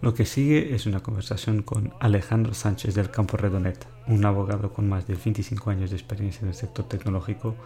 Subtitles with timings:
[0.00, 4.88] Lo que sigue es una conversación con Alejandro Sánchez del Campo Redonet, un abogado con
[4.88, 7.56] más de 25 años de experiencia en el sector tecnológico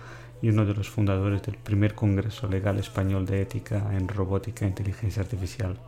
[0.41, 4.68] y uno de los fundadores del primer Congreso Legal Español de Ética en Robótica e
[4.68, 5.79] Inteligencia Artificial.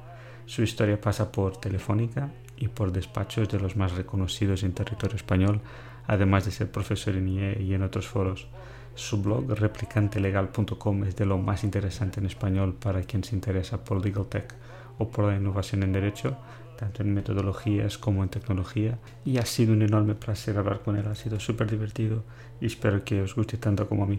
[0.45, 5.61] Su historia pasa por Telefónica y por despachos de los más reconocidos en territorio español,
[6.11, 8.49] además de ser profesor en IE y en otros foros.
[8.97, 14.05] Su blog replicantelegal.com es de lo más interesante en español para quien se interesa por
[14.05, 14.53] legal tech
[14.99, 16.37] o por la innovación en derecho,
[16.77, 18.99] tanto en metodologías como en tecnología.
[19.25, 22.25] Y ha sido un enorme placer hablar con él, ha sido súper divertido
[22.61, 24.19] y espero que os guste tanto como a mí.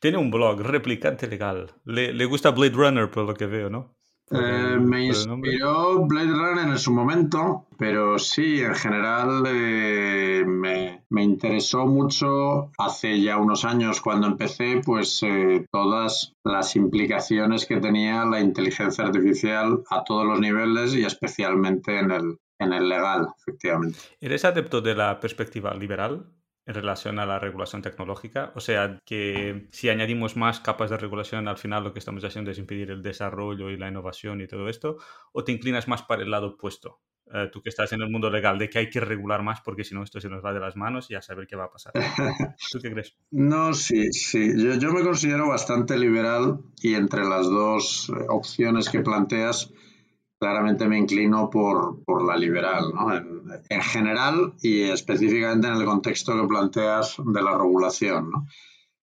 [0.00, 1.70] Tiene un blog, Replicante Legal.
[1.84, 3.95] Le, le gusta Blade Runner por lo que veo, ¿no?
[4.30, 11.22] Eh, me inspiró Blade Runner en su momento, pero sí, en general eh, me, me,
[11.22, 18.24] interesó mucho hace ya unos años cuando empecé, pues eh, todas las implicaciones que tenía
[18.24, 23.98] la inteligencia artificial a todos los niveles y especialmente en el, en el legal, efectivamente.
[24.20, 26.26] ¿Eres adepto de la perspectiva liberal?
[26.66, 28.52] En relación a la regulación tecnológica.
[28.54, 32.50] O sea, que si añadimos más capas de regulación, al final lo que estamos haciendo
[32.50, 34.98] es impedir el desarrollo y la innovación y todo esto,
[35.32, 37.00] o te inclinas más para el lado opuesto.
[37.32, 39.82] Eh, tú que estás en el mundo legal, de que hay que regular más porque
[39.82, 41.70] si no esto se nos va de las manos y a saber qué va a
[41.70, 41.92] pasar.
[42.70, 43.16] ¿Tú qué crees?
[43.32, 44.52] No, sí, sí.
[44.56, 49.72] Yo, yo me considero bastante liberal y entre las dos eh, opciones que planteas,
[50.38, 53.14] claramente me inclino por, por la liberal, ¿no?
[53.14, 58.30] En, en, general y específicamente en el contexto que planteas de la regulación.
[58.30, 58.46] ¿no?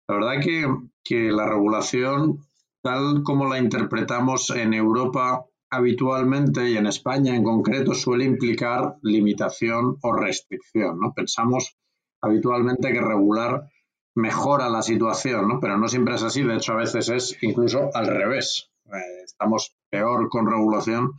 [0.09, 0.67] La verdad que,
[1.05, 2.41] que la regulación,
[2.83, 9.99] tal como la interpretamos en Europa habitualmente y en España en concreto, suele implicar limitación
[10.03, 10.99] o restricción.
[11.01, 11.15] ¿no?
[11.15, 11.77] Pensamos
[12.21, 13.71] habitualmente que regular
[14.15, 15.61] mejora la situación, ¿no?
[15.61, 16.43] pero no siempre es así.
[16.43, 18.71] De hecho, a veces es incluso al revés.
[18.87, 21.13] Eh, estamos peor con regulación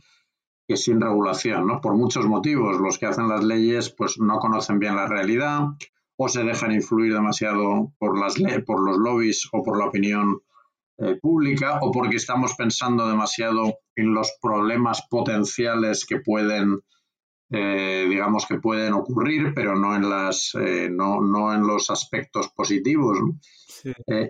[0.66, 1.80] que sin regulación, ¿no?
[1.80, 2.80] Por muchos motivos.
[2.80, 5.60] Los que hacen las leyes pues no conocen bien la realidad
[6.16, 8.34] o se dejan influir demasiado por, las
[8.66, 10.40] por los lobbies o por la opinión
[10.98, 16.80] eh, pública o porque estamos pensando demasiado en los problemas potenciales que pueden
[17.50, 20.52] eh, digamos que pueden ocurrir, pero no en las
[20.90, 23.18] no, no, en los aspectos positivos.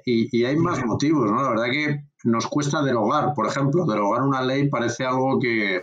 [0.05, 1.43] y, y, hay más motivos, ¿no?
[1.43, 5.81] La verdad que nos cuesta derogar, por ejemplo, derogar una ley parece algo que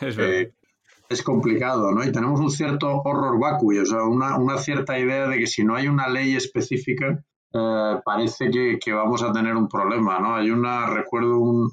[1.10, 2.04] es, complicado, ¿no?
[2.04, 5.76] Y tenemos un cierto horror vacui, o sea, una, cierta idea de que si no
[5.76, 10.36] hay una ley específica, eh, parece que, vamos a tener un problema, ¿no?
[10.36, 11.72] Hay una, recuerdo un,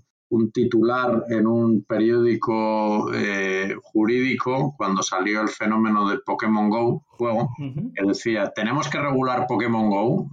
[0.52, 8.06] titular en un periódico eh, jurídico cuando salió el fenómeno de Pokémon Go, juego, que
[8.06, 10.28] decía, tenemos que regular Pokémon Go,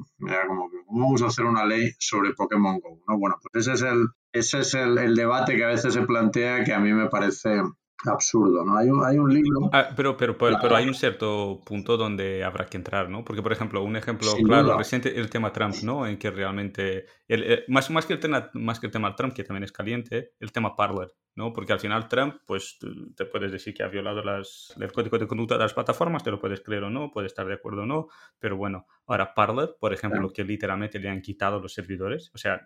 [0.47, 2.99] como ¿cómo vamos a hacer una ley sobre Pokémon Go?
[3.07, 3.17] ¿no?
[3.17, 6.73] Bueno, pues ese es el, ese es el, debate que a veces se plantea que
[6.73, 7.61] a mí me parece
[8.05, 8.77] absurdo, ¿no?
[8.77, 9.69] Hay un, hay un libro...
[9.71, 13.23] Ah, pero, pero, pero, hay un cierto punto donde habrá que entrar, ¿no?
[13.23, 16.05] Porque, por ejemplo, un ejemplo claro, reciente, el tema Trump, ¿no?
[16.05, 19.43] En que realmente, el, más, más, que el tema, más que el tema Trump, que
[19.43, 21.51] también es caliente, el tema Parler, ¿no?
[21.51, 22.77] Porque al final Trump, pues
[23.15, 26.31] te puedes decir que ha violado las, el código de conducta de las plataformas, te
[26.31, 28.07] lo puedes creer o no, puedes estar de acuerdo o no,
[28.39, 32.61] pero bueno, ahora Parler, por ejemplo, que literalmente le han quitado los servidores, o sea,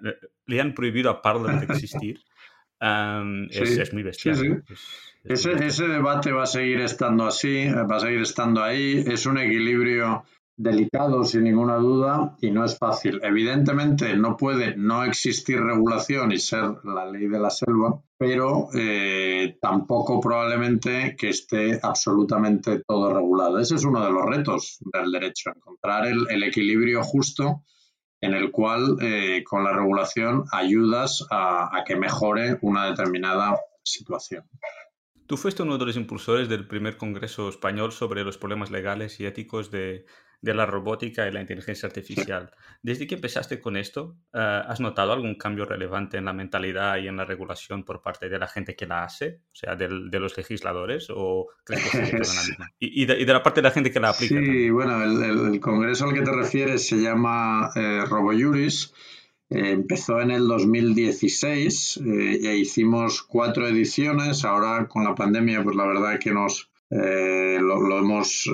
[0.45, 2.23] le, han prohibido a Parler de existir,
[2.79, 4.63] es, muy bestial.
[5.23, 9.37] ese, ese debate va a seguir estando así, va a seguir estando ahí, es un
[9.37, 10.23] equilibrio
[10.59, 13.21] delicado sin ninguna duda y no es fácil.
[13.23, 19.57] Evidentemente no puede no existir regulación y ser la ley de la selva, pero eh,
[19.61, 23.57] tampoco probablemente que esté absolutamente todo regulado.
[23.57, 27.63] Ese es uno de los retos del derecho, encontrar el, equilibrio justo
[28.21, 34.43] en el cual eh, con la regulación ayudas a, a que mejore una determinada situación.
[35.27, 39.25] Tú fuiste uno de los impulsores del primer Congreso español sobre los problemas legales y
[39.25, 40.05] éticos de,
[40.41, 42.51] de la robótica y la inteligencia artificial.
[42.81, 47.07] Desde que empezaste con esto, eh, ¿has notado algún cambio relevante en la mentalidad y
[47.07, 49.41] en la regulación por parte de la gente que la hace?
[49.51, 52.71] O sea, de, los legisladores, o crees que la misma?
[52.79, 54.35] Y, de, la parte de la gente que la aplica.
[54.35, 58.93] Sí, bueno, el, congreso al que te refieres se llama eh, RoboJuris.
[59.49, 64.45] Eh, empezó en el 2016 eh, e hicimos cuatro ediciones.
[64.45, 68.49] Ahora con la pandemia, pues la verdad que nos lo, lo, hemos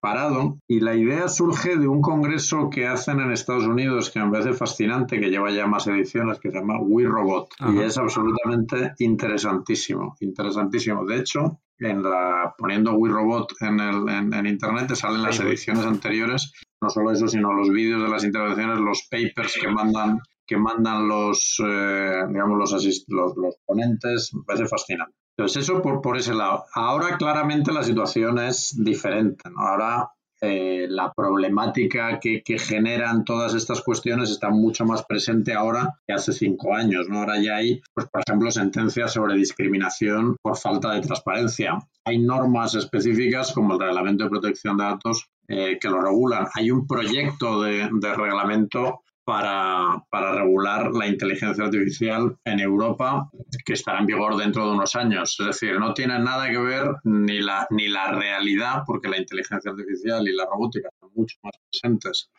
[0.00, 4.30] parado y la idea surge de un congreso que hacen en Estados Unidos que me
[4.30, 8.94] parece fascinante, que lleva ya más ediciones, que se llama We Robot y es absolutamente
[8.98, 11.04] interesantísimo, interesantísimo.
[11.04, 15.84] De hecho, en la, poniendo We Robot en, el, en, internet te salen las ediciones
[15.84, 20.56] anteriores no solo eso, sino los vídeos de las intervenciones, los papers que mandan que
[20.56, 23.04] mandan los, eh, digamos, los,
[23.36, 25.14] los, ponentes, me parece fascinante.
[25.38, 26.64] Entonces, eso por, por ese lado.
[26.74, 29.48] Ahora claramente la situación es diferente.
[29.48, 29.60] ¿no?
[29.60, 36.12] Ahora eh, la problemática que, generan todas estas cuestiones está mucho más presente ahora que
[36.12, 37.08] hace cinco años.
[37.08, 37.20] ¿no?
[37.20, 41.78] Ahora ya hay, pues, por ejemplo, sentencias sobre discriminación por falta de transparencia.
[42.04, 46.48] Hay normas específicas como el Reglamento de Protección de Datos eh, que lo regulan.
[46.54, 53.28] Hay un proyecto de, de reglamento para, para, regular la inteligencia artificial en Europa
[53.62, 55.36] que estará en vigor dentro de unos años.
[55.38, 59.70] Es decir, no tiene nada que ver ni la, ni la realidad, porque la inteligencia
[59.70, 62.30] artificial y la robótica están mucho más presentes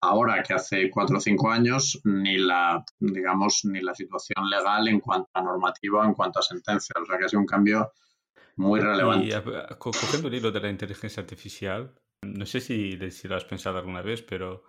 [0.00, 5.00] ahora que hace cuatro o cinco años, ni la, digamos, ni la situación legal en
[5.00, 6.94] cuanto a normativa, en cuanto a sentencia.
[7.02, 7.90] O sea que ha sido un cambio
[8.54, 9.26] muy relevante.
[9.26, 11.92] Y cogiendo el hilo de la inteligencia artificial,
[12.22, 14.62] no sé si, si lo has pensado alguna vez, pero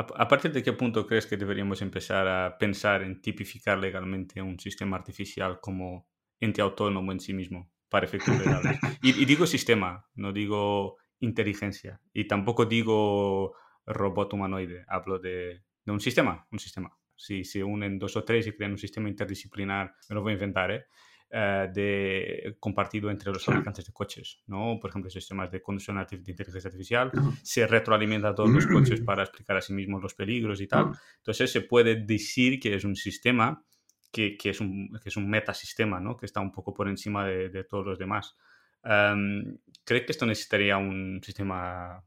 [0.00, 4.58] ¿A, partir de qué punto crees que deberíamos empezar a pensar en tipificar legalmente un
[4.58, 6.08] sistema artificial como
[6.38, 8.78] ente autónomo en sí mismo para efectos legales?
[9.02, 12.00] Y, digo sistema, no digo inteligencia.
[12.14, 13.54] Y tampoco digo
[13.86, 16.96] robot humanoide, hablo de, de un sistema, un sistema.
[17.14, 20.34] Si se unen dos o tres y crean un sistema interdisciplinar, me lo voy a
[20.34, 20.86] inventar, ¿eh?
[21.32, 24.78] Eh, de, compartido entre los fabricantes de coches, ¿no?
[24.80, 29.22] Por ejemplo, sistemas de conducción de inteligencia artificial, se retroalimenta a todos los coches para
[29.22, 30.90] explicar a sí mismos los peligros y tal.
[31.18, 33.64] Entonces se puede decir que es un sistema
[34.10, 36.16] que, que, es, un, que es un metasistema, ¿no?
[36.16, 38.36] Que está un poco por encima de, de todos los demás.
[38.82, 42.02] Um, ¿Cree que esto necesitaría un sistema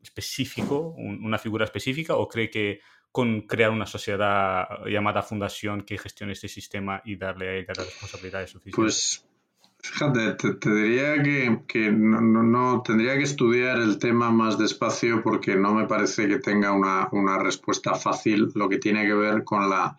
[0.00, 2.78] específico, una figura específica, o cree que
[3.16, 7.86] con crear una sociedad llamada fundación que gestione este sistema y darle a ella las
[7.86, 8.76] responsabilidades suficientes?
[8.76, 9.26] Pues
[9.78, 11.22] fíjate, te, diría
[11.66, 16.40] que, no, no, tendría que estudiar el tema más despacio porque no me parece que
[16.40, 19.96] tenga una, una respuesta fácil lo que tiene que ver con la,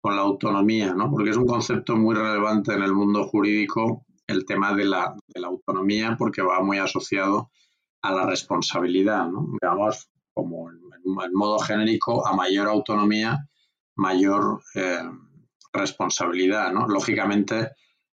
[0.00, 1.10] con la autonomía, ¿no?
[1.10, 5.38] porque es un concepto muy relevante en el mundo jurídico el tema de la, de
[5.38, 7.50] la autonomía porque va muy asociado
[8.00, 9.28] a la responsabilidad.
[9.28, 9.50] ¿no?
[9.60, 10.80] Digamos, como en,
[11.32, 13.48] modo genérico, a mayor autonomía,
[13.96, 15.02] mayor eh,
[15.72, 16.72] responsabilidad.
[16.72, 16.86] ¿no?
[16.88, 17.70] Lógicamente,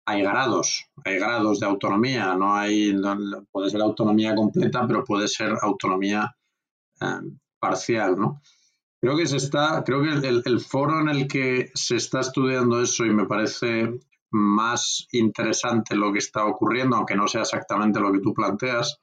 [0.05, 2.95] hay grados, hay grados de autonomía, no hay,
[3.51, 6.35] puede ser autonomía completa, pero puede ser autonomía
[7.01, 7.21] eh,
[7.59, 8.41] parcial, ¿no?
[9.01, 12.81] Creo que se está, creo que el, el, foro en el que se está estudiando
[12.81, 13.93] eso y me parece
[14.31, 18.99] más interesante lo que está ocurriendo, aunque no sea exactamente lo que tú planteas,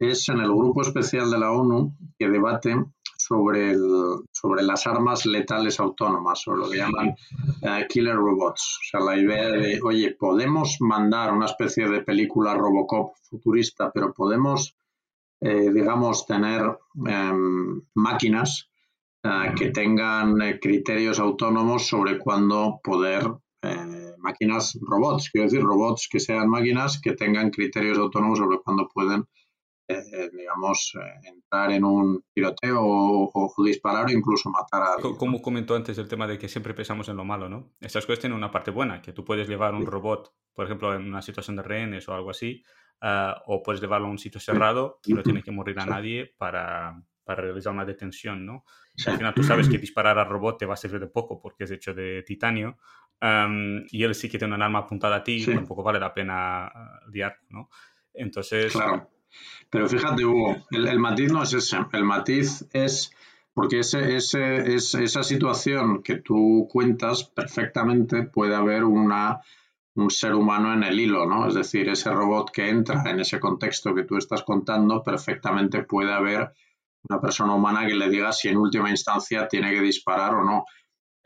[0.00, 2.74] es en el grupo especial de la ONU que debate
[3.18, 7.14] sobre, el, sobre las armas letales autónomas, o lo que llaman
[7.62, 8.78] eh, killer robots.
[8.80, 14.14] O sea, la idea de, oye, podemos mandar una especie de película Robocop futurista, pero
[14.14, 14.74] podemos,
[15.40, 18.70] eh, digamos, tener em, máquinas
[19.22, 23.30] eh, que tengan criterios autónomos sobre cuándo poder
[24.18, 29.24] máquinas robots, quiero decir, robots que sean máquinas que tengan criterios autónomos sobre cuándo pueden
[29.90, 35.16] eh, digamos, eh, entrar en un tiroteo o, disparar o incluso matar a alguien.
[35.16, 37.72] Como comentó antes el tema de que siempre pensamos en lo malo, ¿no?
[37.80, 41.08] Estas cosas tienen una parte buena, que tú puedes llevar un robot, por ejemplo, en
[41.08, 42.62] una situación de rehenes o algo así,
[43.00, 46.34] ah, o puedes llevarlo a un sitio cerrado y no tiene que morir a nadie
[46.38, 48.64] para, para realizar una detención, ¿no?
[49.06, 51.64] al final tú sabes que disparar al robot te va a servir de poco porque
[51.64, 52.76] es hecho de titanio
[53.90, 57.00] y él sí que tiene un arma apuntada a ti, tampoco vale la pena ah,
[57.12, 57.68] liar, ¿no?
[58.14, 59.10] Entonces, claro.
[59.70, 61.78] Pero fíjate, Hugo, el, matiz no es ese.
[61.92, 63.12] El matiz es
[63.54, 69.40] porque ese, ese, es, esa situación que tú cuentas perfectamente puede haber una,
[69.94, 71.46] un ser humano en el hilo, ¿no?
[71.46, 76.12] Es decir, ese robot que entra en ese contexto que tú estás contando, perfectamente puede
[76.12, 76.52] haber
[77.08, 80.64] una persona humana que le diga si en última instancia tiene que disparar o no.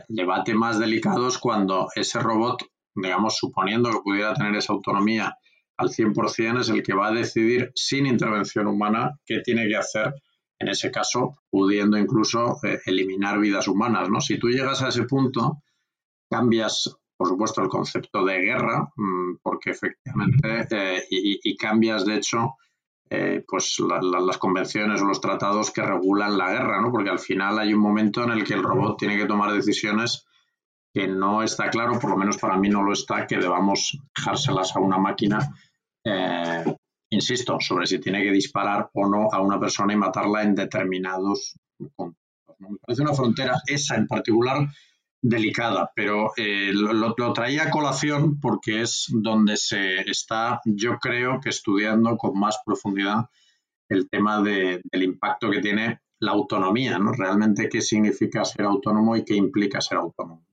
[0.09, 2.63] Debate más delicado es cuando ese robot,
[2.95, 5.37] digamos, suponiendo que pudiera tener esa autonomía
[5.77, 10.15] al 100% es el que va a decidir sin intervención humana qué tiene que hacer,
[10.59, 14.09] en ese caso, pudiendo incluso eh, eliminar vidas humanas.
[14.09, 14.21] ¿no?
[14.21, 15.63] Si tú llegas a ese punto,
[16.31, 22.55] cambias, por supuesto, el concepto de guerra, mm, porque efectivamente, eh, y, cambias, de hecho,
[23.11, 26.91] eh, pues las convenciones o los tratados que regulan la guerra, ¿no?
[26.91, 30.27] porque al final hay un momento en el que el robot tiene que tomar decisiones
[30.95, 34.77] que no está claro, por lo menos para mí no lo está, que debamos dejárselas
[34.77, 35.53] a una máquina,
[36.05, 36.65] eh,
[37.11, 41.57] insisto, sobre si tiene que disparar o no a una persona y matarla en determinados
[41.97, 42.57] contextos.
[42.61, 44.69] Me parece una frontera, esa en particular,
[45.21, 51.49] delicada, pero eh, lo, traía a colación porque es donde se está, yo creo que
[51.49, 53.25] estudiando con más profundidad
[53.89, 57.13] el tema del impacto que tiene la autonomía, ¿no?
[57.13, 60.45] Realmente qué significa ser autónomo y qué implica ser autónomo.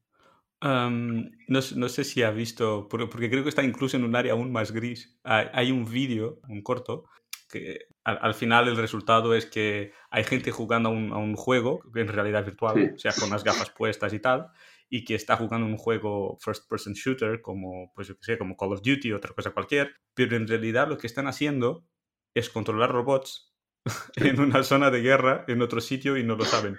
[0.62, 4.72] No, sé si ha visto, porque creo que está incluso en un área aún más
[4.72, 5.20] gris.
[5.24, 7.06] Hay, un vídeo, un corto,
[7.50, 12.46] que al, final el resultado es que hay gente jugando a un, juego en realidad
[12.46, 14.48] virtual, o sea, con las gafas puestas y tal,
[14.90, 18.74] y que está jugando un juego first person shooter como, pues yo sé, como Call
[18.74, 21.88] of Duty otra cosa cualquier, pero en realidad lo que están haciendo
[22.36, 23.54] es controlar robots
[24.16, 26.78] en una zona de guerra en otro sitio y no lo saben.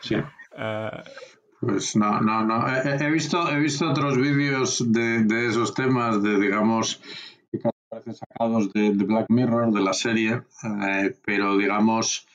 [0.00, 0.16] Sí.
[0.56, 1.02] Ah,
[1.66, 2.66] pues no, no, no.
[2.68, 7.00] He, visto, he visto otros vídeos de, de, esos temas, de digamos,
[7.50, 12.26] que parecen sacados de, Black Mirror, de la serie, eh, pero digamos,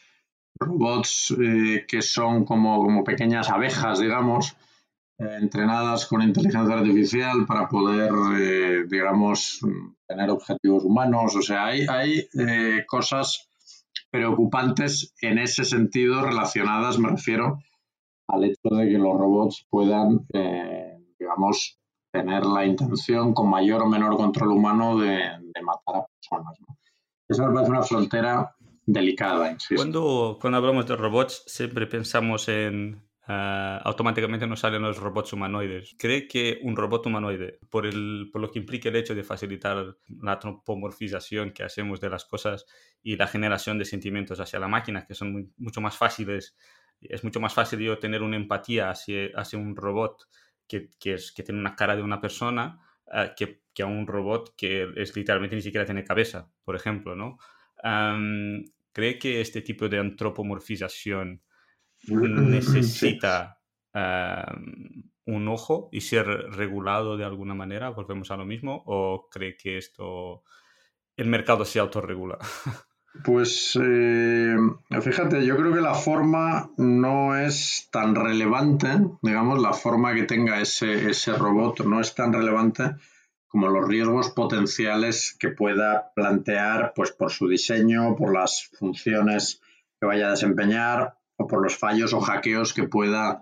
[0.59, 4.55] robots eh, que son como, como pequeñas abejas, digamos,
[5.17, 9.61] eh, entrenadas con inteligencia artificial para poder, eh, digamos,
[10.07, 11.35] tener objetivos humanos.
[11.35, 12.27] O sea, hay, hay
[12.85, 13.47] cosas
[14.11, 17.59] preocupantes en ese sentido relacionadas, me refiero,
[18.29, 20.25] al hecho de que los robots puedan,
[21.19, 21.79] digamos,
[22.11, 25.19] tener la intención con mayor o menor control humano de,
[25.61, 26.57] matar a personas.
[27.27, 28.55] Esa me parece una frontera
[28.85, 29.55] delicada.
[29.75, 35.95] Cuando, cuando hablamos de robots, siempre pensamos en Ah, automáticamente nos salen los robots humanoides.
[35.99, 39.97] ¿Cree que un robot humanoide, por, el, por lo que implica el hecho de facilitar
[40.07, 42.65] la antropomorfización que hacemos de las cosas
[43.03, 46.55] y la generación de sentimientos hacia la máquina, que son mucho más fáciles,
[47.01, 50.27] es mucho más fácil yo tener una empatía hacia, hacia un robot
[50.67, 52.79] que, que, es, que tiene una cara de una persona
[53.11, 57.15] ah, que, que, a un robot que es literalmente ni siquiera tiene cabeza, por ejemplo,
[57.15, 57.37] ¿no?
[58.91, 61.41] ¿Cree que este tipo de antropomorfización
[62.07, 63.61] necesita
[65.25, 69.77] un ojo y ser regulado de alguna manera, volvemos a lo mismo, o cree que
[69.77, 70.43] esto
[71.15, 72.37] el mercado se autorregula?
[73.23, 74.55] Pues eh,
[75.01, 78.87] fíjate, yo creo que la forma no es tan relevante,
[79.21, 82.95] digamos, la forma que tenga ese, ese robot no es tan relevante
[83.49, 89.59] como los riesgos potenciales que pueda plantear pues por su diseño, por las funciones
[89.99, 93.41] que vaya a desempeñar o por los fallos o hackeos que pueda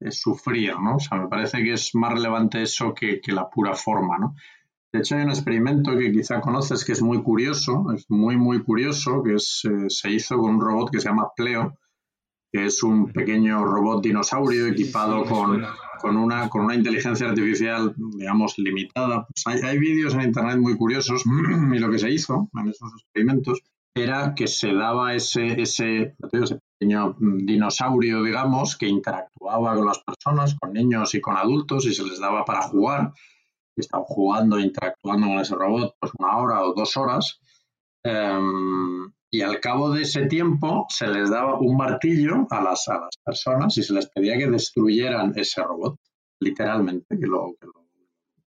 [0.00, 0.96] eh, sufrir, ¿no?
[0.96, 4.36] O sea, me parece que es más relevante eso que, la pura forma, ¿no?
[4.92, 8.62] De hecho, hay un experimento que quizá conoces que es muy curioso, es muy, muy
[8.62, 11.74] curioso, que es, eh, se hizo con un robot que se llama Pleo,
[12.50, 15.62] que es un pequeño robot dinosaurio equipado con,
[16.00, 19.26] con, una, con una inteligencia artificial, digamos, limitada.
[19.26, 21.22] Pues hay, hay vídeos en Internet muy curiosos
[21.74, 23.62] y lo que se hizo en esos experimentos
[23.94, 30.56] era que se daba ese, ese, ese pequeño dinosaurio, digamos, que interactuaba con las personas,
[30.58, 33.12] con niños y con adultos, y se les daba para jugar.
[33.78, 37.38] Y estaban jugando, interactuando con ese robot, pues una hora o dos horas.
[38.02, 42.94] Em, y al cabo de ese tiempo se les daba un martillo a las, a
[42.94, 45.94] las personas y se les pedía que destruyeran ese robot,
[46.40, 47.54] literalmente, que lo,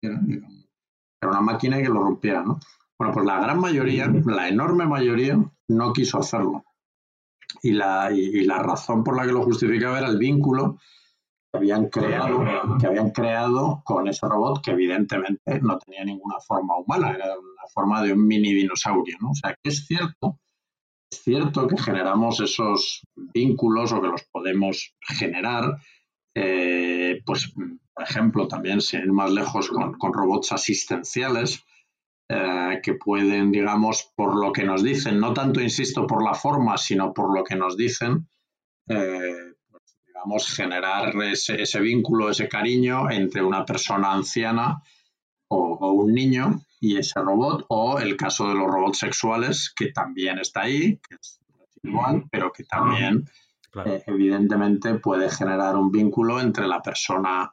[0.02, 2.58] que Era una máquina que lo rompiera, ¿no?
[2.98, 6.64] Bueno, pues la gran mayoría, la enorme mayoría, no quiso hacerlo.
[7.62, 10.80] Y la, y, la razón por la que lo justificaba era el vínculo
[11.52, 12.44] habían creado,
[12.78, 17.66] que habían creado con ese robot que evidentemente no tenía ninguna forma humana, era una
[17.72, 19.30] forma de un mini dinosaurio, ¿no?
[19.30, 20.38] O sea, que es cierto,
[21.10, 25.76] es cierto que generamos esos vínculos o que los podemos generar,
[26.36, 31.64] eh, pues, por ejemplo, también sin ir más lejos con, con robots asistenciales,
[32.32, 36.78] eh, que pueden, digamos, por lo que nos dicen, no tanto, insisto, por la forma,
[36.78, 38.28] sino por lo que nos dicen,
[38.88, 39.54] eh,
[40.20, 44.82] digamos, generar ese, ese, vínculo, ese cariño entre una persona anciana
[45.48, 50.38] o, un niño y ese robot, o el caso de los robots sexuales, que también
[50.38, 51.40] está ahí, que es
[51.82, 53.24] igual, pero que también,
[53.84, 57.52] eh, evidentemente, puede generar un vínculo entre la persona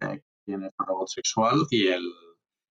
[0.00, 2.02] que tiene el robot sexual y el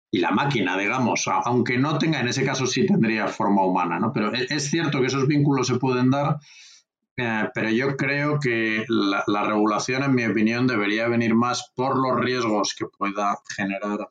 [0.09, 4.13] y la máquina, digamos, aunque no tenga, en ese caso sí tendría forma humana, ¿no?
[4.13, 6.39] Pero e, es cierto que esos vínculos se pueden dar,
[7.17, 11.97] eh, pero yo creo que la, la, regulación, en mi opinión, debería venir más por
[11.97, 14.09] los riesgos que pueda generar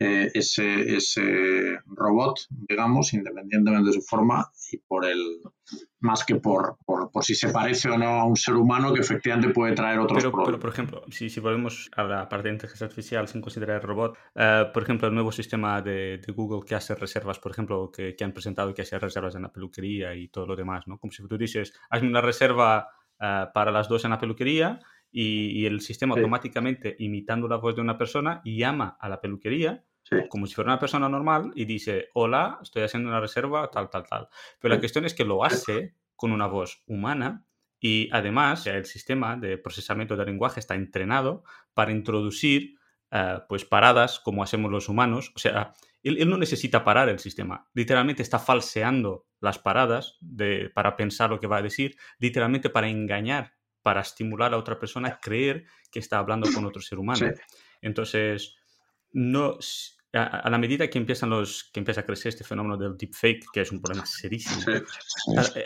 [0.00, 5.40] eh, ese, ese robot, digamos, independientemente de su forma, y por el
[6.00, 9.50] más que por, por, si se parece o no a un ser humano que efectivamente
[9.50, 10.48] puede traer otros pero, problemas.
[10.48, 13.82] Pero, por ejemplo, si, si volvemos a la parte de inteligencia artificial sin considerar el
[13.82, 17.90] robot, eh, por ejemplo, el nuevo sistema de, de, Google que hace reservas, por ejemplo,
[17.92, 20.98] que, que han presentado que hace reservas en la peluquería y todo lo demás, ¿no?
[20.98, 22.88] Como si tú dices, hazme una reserva
[23.20, 24.80] uh, para las dos en la peluquería
[25.12, 26.20] y, y el sistema sí.
[26.20, 29.84] automáticamente, imitando la voz de una persona, llama a la peluquería
[30.28, 34.04] como si fuera una persona normal y dice, hola, estoy haciendo una reserva, tal, tal,
[34.06, 34.28] tal.
[34.60, 37.44] Pero la cuestión es que lo hace con una voz humana
[37.80, 41.42] Y además, el sistema de procesamiento del lenguaje está entrenado
[41.74, 42.76] para introducir
[43.10, 45.32] eh, pues paradas como hacemos los humanos.
[45.34, 47.68] O sea, él, no necesita parar el sistema.
[47.74, 52.88] Literalmente está falseando las paradas de, para pensar lo que va a decir, literalmente para
[52.88, 57.30] engañar, para estimular a otra persona a creer que está hablando con otro ser humano.
[57.80, 58.56] Entonces,
[59.12, 59.58] no,
[60.12, 63.62] a, la medida que, empiezan los, que empieza a crecer este fenómeno del deepfake, que
[63.62, 64.62] es un problema serísimo,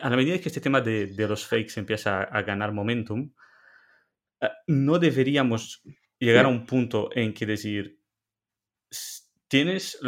[0.03, 3.33] a, la medida que este tema de, de los fakes empieza a, ganar momentum,
[4.41, 5.83] eh, no deberíamos
[6.19, 8.01] llegar a un punto en que decir,
[9.49, 9.99] tienes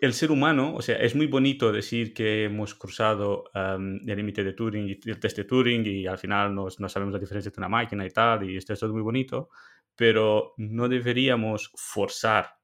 [0.00, 4.52] el ser humano, o sea, es muy bonito decir que hemos cruzado el límite de
[4.52, 7.60] Turing y el test de Turing y al final no, no sabemos la diferencia entre
[7.60, 9.50] una máquina y tal, y esto es todo muy bonito,
[9.94, 12.56] pero no deberíamos forzar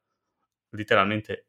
[0.72, 1.46] literalmente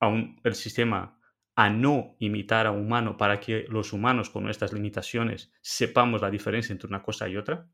[0.00, 0.08] a
[0.44, 1.18] el sistema
[1.54, 6.30] a no imitar a un humano para que los humanos con nuestras limitaciones sepamos la
[6.30, 7.68] diferencia entre una cosa y otra?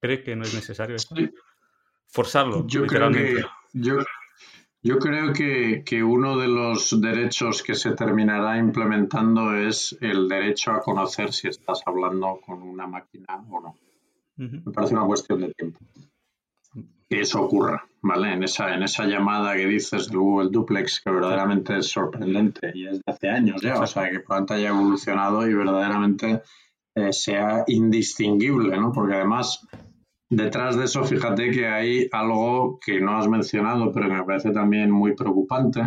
[0.00, 1.14] ¿Cree que no es necesario esto?
[2.08, 3.34] Forzarlo, yo literalmente.
[3.34, 3.98] Creo que, yo,
[4.84, 10.70] yo, creo que, que, uno de los derechos que se terminará implementando es el derecho
[10.72, 13.76] a conocer si estás hablando con una máquina o no.
[14.36, 15.80] Me parece una cuestión de tiempo
[17.08, 18.32] que eso ocurra, ¿vale?
[18.32, 22.86] En esa, en esa llamada que dices del Google Duplex, que verdaderamente es sorprendente y
[22.86, 26.42] es de hace años ya, o sea, que pronto haya evolucionado y verdaderamente
[26.94, 28.92] eh, sea indistinguible, ¿no?
[28.92, 29.66] Porque además,
[30.30, 34.50] detrás de eso, fíjate que hay algo que no has mencionado, pero que me parece
[34.50, 35.82] también muy preocupante,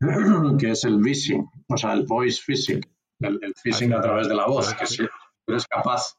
[0.58, 2.80] que es el phishing, o sea, el voice phishing,
[3.20, 5.02] el, phishing a través de la voz, que si
[5.46, 6.16] eres capaz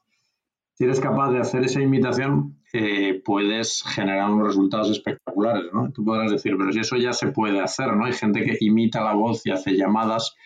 [0.78, 5.90] si eres capaz de hacer esa imitación, eh, puedes generar unos resultados espectaculares, ¿no?
[5.90, 8.04] Tú podrás decir, pero si eso ya se puede hacer, ¿no?
[8.04, 10.36] Hay gente que imita la voz y hace llamadas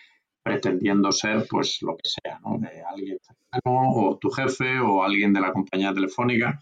[0.42, 2.56] pretendiendo ser, pues, lo que sea, ¿no?
[2.56, 6.58] De alguien cercano, o tu jefe, o alguien de la compañía telefónica.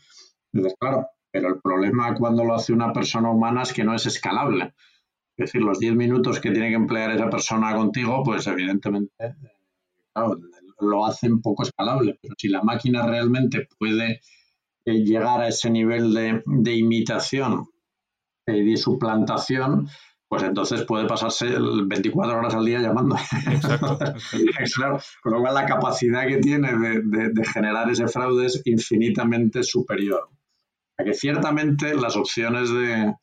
[0.53, 4.07] Entonces, claro, pero el problema cuando lo hace una persona humana es que no es
[4.07, 4.75] escalable.
[5.37, 9.35] Es decir, los 10 minutos que tiene que emplear esa persona contigo, pues evidentemente, eh,
[10.13, 10.37] claro,
[10.81, 14.21] lo hacen poco escalable, pero si la máquina realmente puede
[14.85, 17.67] eh, llegar a ese nivel de, imitación
[18.47, 19.89] y de suplantación,
[20.29, 21.47] pues entonces puede pasarse
[21.87, 23.17] 24 horas al día llamando.
[23.51, 23.99] Exacto.
[24.75, 30.29] claro, con lo cual la capacidad que tiene de, generar ese fraude es infinitamente superior.
[31.01, 33.15] A que ciertamente las opciones de,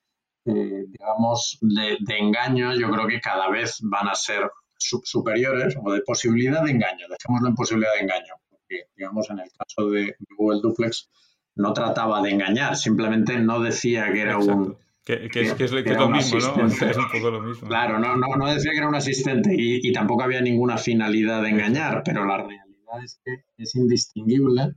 [0.45, 6.01] eh, digamos, de, engaño yo creo que cada vez van a ser superiores o de
[6.01, 10.61] posibilidad de engaño, dejémoslo en posibilidad de engaño, porque digamos en el caso de Google
[10.61, 11.09] Duplex
[11.55, 14.77] no trataba de engañar, simplemente no decía que era un...
[15.03, 16.67] Que, es, lo mismo, ¿no?
[16.67, 17.67] Es un poco lo mismo.
[17.69, 21.41] Claro, no, no, no decía que era un asistente y, y, tampoco había ninguna finalidad
[21.41, 22.65] de engañar, pero la realidad
[23.01, 24.73] es que es indistinguible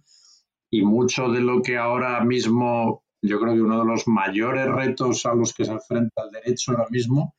[0.70, 5.26] y mucho de lo que ahora mismo, yo creo que uno de los mayores retos
[5.26, 7.34] a los que se enfrenta el derecho ahora mismo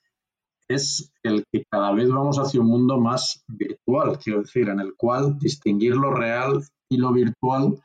[0.68, 4.96] es el que cada vez vamos hacia un mundo más virtual, quiero decir, en el
[4.96, 7.82] cual distinguir lo real y lo virtual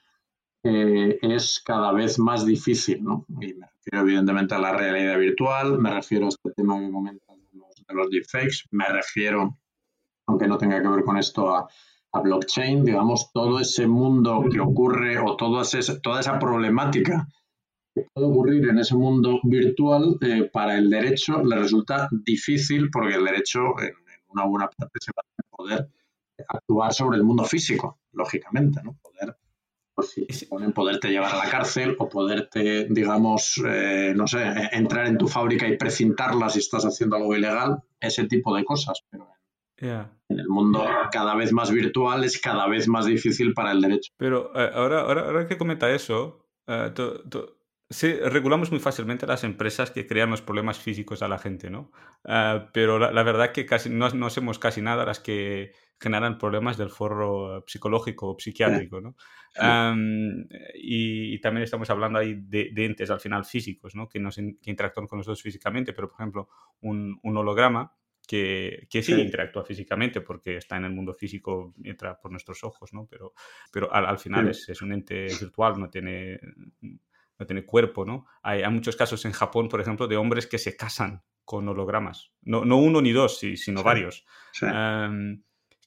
[0.62, 3.24] eh, es cada vez más difícil, ¿no?
[3.28, 7.36] Y me refiero evidentemente a la realidad virtual, me refiero a este tema que comentas
[7.36, 9.56] de los, de los deepfakes, me refiero,
[10.26, 11.68] aunque no tenga que ver con esto, a,
[12.16, 17.28] a blockchain, digamos, todo ese mundo que ocurre o toda esa problemática
[17.96, 23.14] que puede ocurrir en ese mundo virtual eh, para el derecho le resulta difícil porque
[23.14, 23.94] el derecho en,
[24.28, 25.88] una buena parte se va a poder
[26.46, 28.98] actuar sobre el mundo físico, lógicamente, ¿no?
[29.02, 29.34] Poder,
[29.94, 35.06] pues si ponen poderte llevar a la cárcel o poderte, digamos, eh, no sé, entrar
[35.06, 39.02] en tu fábrica y precintarla si estás haciendo algo ilegal, ese tipo de cosas.
[39.08, 39.26] Pero
[39.78, 44.12] en el mundo cada vez más virtual es cada vez más difícil para el derecho.
[44.16, 46.46] Pero eh, ahora, ahora, ahora que comenta eso,
[47.88, 51.92] Sí, regulamos muy fácilmente las empresas que crean los problemas físicos a la gente, ¿no?
[52.24, 56.76] Ah, pero la, verdad que casi no, no hacemos casi nada las que generan problemas
[56.76, 59.14] del foro psicológico o psiquiátrico, ¿no?
[60.74, 64.08] y, también estamos hablando ahí de, entes al final físicos, ¿no?
[64.08, 66.48] Que, nos, que interactúan con nosotros físicamente, pero por ejemplo,
[66.80, 67.94] un, un holograma
[68.26, 72.92] que, que sí, interactúa físicamente porque está en el mundo físico, entra por nuestros ojos,
[72.92, 73.06] ¿no?
[73.06, 73.32] Pero,
[73.72, 76.40] pero al, al final es, es, un ente virtual, no tiene
[77.38, 78.26] no tiene cuerpo, ¿no?
[78.42, 82.32] Hay, muchos casos en Japón, por ejemplo, de hombres que se casan con hologramas.
[82.42, 84.24] No, no uno ni dos, sino varios.
[84.62, 85.42] Em,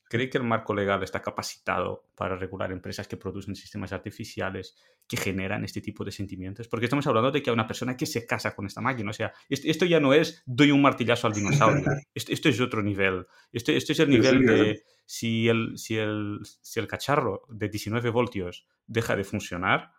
[0.10, 4.76] ¿Cree que el marco legal está capacitado para regular empresas que producen sistemas artificiales
[5.08, 6.68] que generan este tipo de sentimientos?
[6.68, 9.12] Porque estamos hablando de que hay una persona que se casa con esta máquina.
[9.12, 11.86] O sea, esto ya no es doy un martillazo al dinosaurio.
[12.16, 13.28] Esto, es otro nivel.
[13.54, 18.10] Esto, esto es el nivel de si el, si, el, si el cacharro de 19
[18.10, 19.92] voltios deja de funcionar,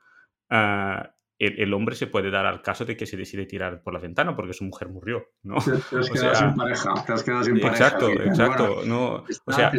[0.51, 1.07] uh,
[1.40, 4.37] el, hombre se puede dar al caso de que se decide tirar por la ventana
[4.37, 5.57] porque su mujer murió, ¿no?
[5.57, 7.72] Te, has quedado sin pareja, te has quedado sin pareja.
[7.72, 8.83] Exacto, exacto.
[8.85, 9.72] no, o sea,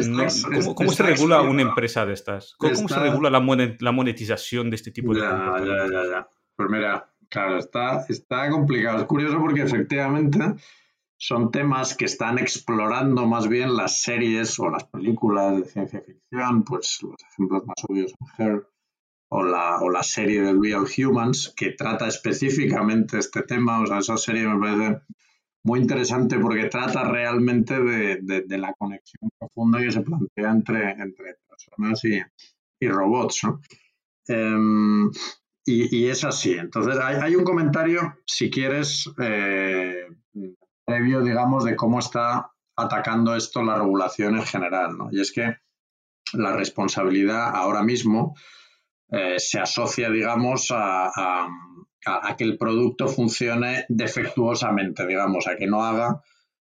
[0.74, 2.56] ¿cómo, se regula una empresa de estas?
[2.58, 3.40] ¿Cómo, se regula la,
[3.92, 6.28] monetización de este tipo de ya, ya, ya, ya.
[6.56, 8.98] Pues mira, claro, está, está complicado.
[8.98, 10.56] Es curioso porque efectivamente
[11.16, 16.64] son temas que están explorando más bien las series o las películas de ciencia ficción,
[16.64, 18.66] pues los ejemplos más obvios son Her,
[19.34, 23.80] o la, o la serie de Real Humans, que trata específicamente este tema.
[23.80, 25.00] O sea, esa serie me parece
[25.64, 31.36] muy interesante porque trata realmente de, de, la conexión profunda que se plantea entre, entre
[31.48, 32.20] personas y,
[32.78, 33.44] y robots.
[33.44, 33.60] ¿no?
[34.28, 35.10] Em,
[35.64, 36.52] y, y, es así.
[36.52, 40.08] Entonces, hay, hay un comentario, si quieres, eh,
[40.84, 44.98] previo, digamos, de cómo está atacando esto la regulación en general.
[44.98, 45.08] ¿no?
[45.10, 45.56] Y es que
[46.34, 48.34] la responsabilidad ahora mismo
[49.12, 51.10] eh, se asocia, digamos, a,
[52.36, 56.20] que el producto funcione defectuosamente, digamos, a que no haga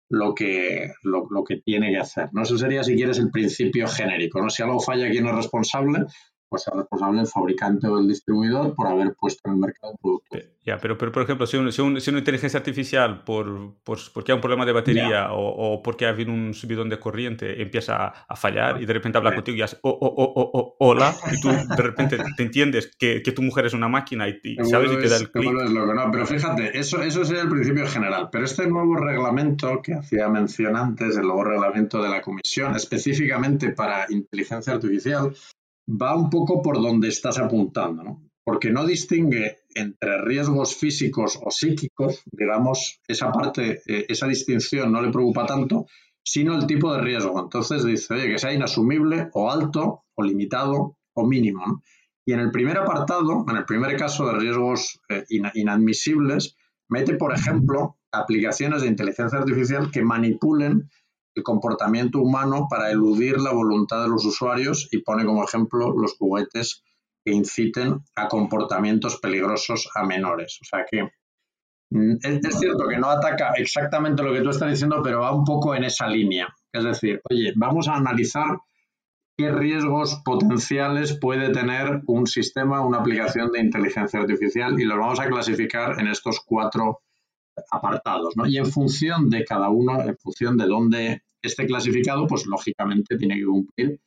[0.10, 2.30] lo que, lo, lo, que tiene que hacer.
[2.32, 2.44] ¿no?
[2.44, 4.42] Eso sería, si quieres, el principio genérico.
[4.42, 4.50] ¿no?
[4.50, 6.06] Si algo falla, ¿quién es responsable?
[6.50, 10.00] Pues es responsable el fabricante o el distribuidor por haber puesto en el mercado el
[10.00, 10.38] producto.
[10.66, 14.42] Ya, pero, pero por ejemplo, si, si, una inteligencia artificial, por, por, porque hay un
[14.42, 18.82] problema de batería o, o, porque ha habido un subidón de corriente, empieza a, fallar
[18.82, 21.84] y de repente habla contigo y hace oh, oh, oh, oh, hola, y tú de
[21.84, 25.18] repente te entiendes que, que tu mujer es una máquina y, sabes y te da
[25.18, 25.52] el clic.
[25.52, 28.30] No, pero fíjate, eso, eso sería el principio general.
[28.32, 33.70] Pero este nuevo reglamento que hacía mención antes, el nuevo reglamento de la Comisión, específicamente
[33.72, 35.36] para inteligencia artificial,
[35.88, 38.22] va un poco por donde estás apuntando, ¿no?
[38.44, 45.02] Porque no distingue entre riesgos físicos o psíquicos, digamos, esa parte, eh, esa distinción no
[45.02, 45.88] le preocupa tanto,
[46.24, 47.40] sino el tipo de riesgo.
[47.40, 51.82] Entonces dice, oye, que sea inasumible o alto o limitado o mínimo.
[52.26, 56.56] Y en el primer apartado, en el primer caso de riesgos eh, inadmisibles,
[56.90, 60.90] mete, por ejemplo, aplicaciones de inteligencia artificial que manipulen
[61.36, 66.16] el comportamiento humano para eludir la voluntad de los usuarios y pone como ejemplo los
[66.18, 66.84] juguetes
[67.24, 70.60] que inciten a comportamientos peligrosos a menores.
[70.62, 71.04] O sea que
[71.90, 75.44] mm, es, cierto que no ataca exactamente lo que tú estás diciendo, pero va un
[75.44, 76.48] poco en esa línea.
[76.72, 78.58] Es decir, oye, vamos a analizar
[79.38, 85.20] qué riesgos potenciales puede tener un sistema, una aplicación de inteligencia artificial y los vamos
[85.20, 87.02] a clasificar en estos cuatro
[87.72, 88.36] apartados.
[88.38, 88.46] ¿no?
[88.46, 93.36] Y en función de cada uno, en función de dónde esté clasificado, pues lógicamente tiene
[93.36, 94.00] que cumplir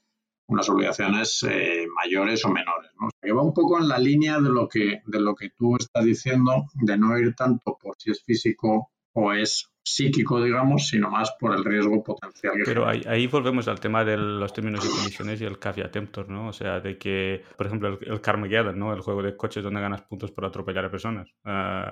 [0.49, 2.91] unas obligaciones eh, mayores o menores.
[3.01, 3.09] ¿no?
[3.21, 6.05] que va un poco en la línea de lo, que, de lo que tú estás
[6.05, 11.33] diciendo, de no ir tanto por si es físico o es psíquico, digamos, sino más
[11.39, 12.55] por el riesgo potencial.
[12.65, 16.49] Pero ahí, volvemos al tema de los términos y condiciones y el caveat emptor, ¿no?
[16.49, 18.93] O sea, de que, por ejemplo, el, el Carmageddon, ¿no?
[18.93, 21.31] El juego de coches donde ganas puntos por atropellar a personas.
[21.45, 21.91] Uh,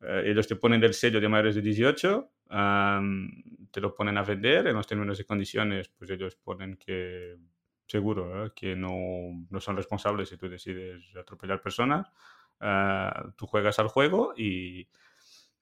[0.00, 2.30] eh, ellos te ponen el sello de mayores de 18,
[3.70, 7.36] te lo ponen a vender en los términos y condiciones, pues ellos ponen que
[7.86, 8.52] seguro ¿eh?
[8.54, 12.10] que no, no, son responsables si tú decides atropellar personas.
[12.60, 14.88] Eh, tú juegas al juego y,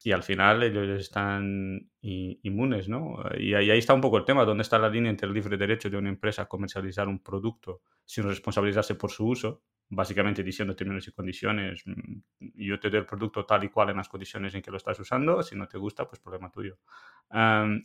[0.03, 3.17] y al final ellos están inmunes, ¿no?
[3.39, 5.91] Y ahí, está un poco el tema, ¿dónde está la línea entre el libre derecho
[5.91, 9.63] de una empresa a comercializar un producto sin responsabilizarse por su uso?
[9.89, 12.19] Básicamente diciendo términos y condiciones, mm,
[12.55, 14.99] yo te doy el producto tal y cual en las condiciones en que lo estás
[14.99, 16.79] usando, si no te gusta, pues problema tuyo.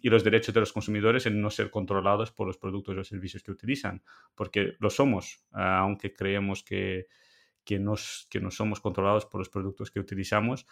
[0.02, 3.42] y los derechos de los consumidores en no ser controlados por los productos o servicios
[3.44, 4.04] que utilizan,
[4.36, 7.08] porque lo somos, aunque creemos que,
[7.64, 10.68] que, nos, que no somos controlados por los productos que utilizamos,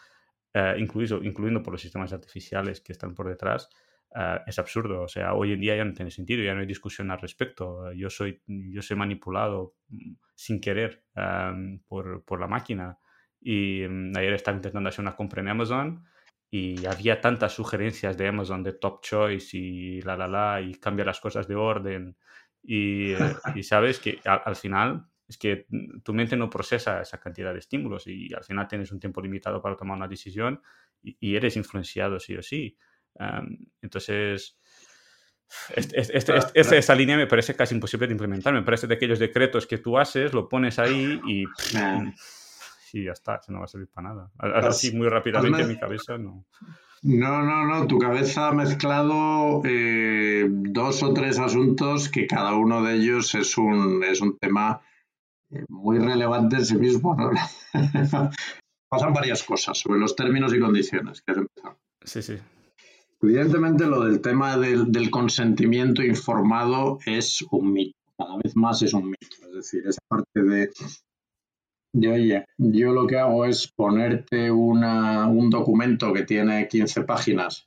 [0.53, 3.69] eh, incluido, incluyendo por los sistemas artificiales que están por detrás,
[4.15, 5.03] eh, es absurdo.
[5.03, 7.91] O sea, hoy en día ya no tiene sentido, ya no hay discusión al respecto.
[7.93, 11.03] Yo soy, yo soy manipulado mm, sin querer
[11.85, 12.97] por, por, la máquina.
[13.41, 16.05] Y mm, ayer estaba intentando hacer una compra en Amazon
[16.49, 21.03] y había tantas sugerencias de Amazon de top choice y la la la y cambia
[21.03, 22.15] las cosas de orden.
[22.63, 23.17] Y, eh,
[23.55, 25.67] y sabes que al final es que
[26.05, 29.61] tu mente no procesa esa cantidad de estímulos y al final tienes un tiempo limitado
[29.61, 30.61] para tomar una decisión
[31.03, 32.77] y, eres influenciado sí o sí.
[33.81, 34.57] entonces,
[36.53, 38.53] esa línea me parece casi imposible de implementar.
[38.53, 41.43] Me parece de aquellos decretos que tú haces, lo pones ahí y,
[42.93, 44.31] y ya está, eso no va a servir para nada.
[44.37, 46.45] Así muy rápidamente en mi cabeza no.
[47.01, 52.83] No, no, no, tu cabeza ha mezclado eh, dos o tres asuntos que cada uno
[52.83, 54.81] de ellos es un, es un tema
[55.49, 57.15] eh, muy relevante en sí mismo.
[58.89, 61.23] Pasan varias cosas sobre los términos y condiciones.
[62.03, 62.37] Sí, sí.
[63.21, 68.93] Evidentemente lo del tema del, del, consentimiento informado es un mito, cada vez más es
[68.93, 69.35] un mito.
[69.49, 70.69] Es decir, esa parte de
[71.91, 77.63] de, oye, yo lo que hago es ponerte un documento que tiene 15 páginas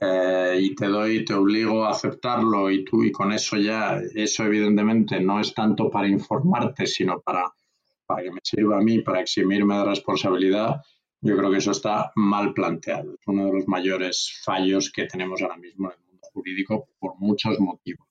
[0.00, 4.44] eh, y te doy, te obligo a aceptarlo y tú y con eso ya, eso
[4.44, 7.50] evidentemente no es tanto para informarte, sino para,
[8.04, 10.82] para que me sirva a mí, para eximirme de responsabilidad,
[11.26, 13.14] yo creo que eso está mal planteado.
[13.14, 17.16] Es uno de los mayores fallos que tenemos ahora mismo en el mundo jurídico por
[17.18, 18.06] muchos motivos.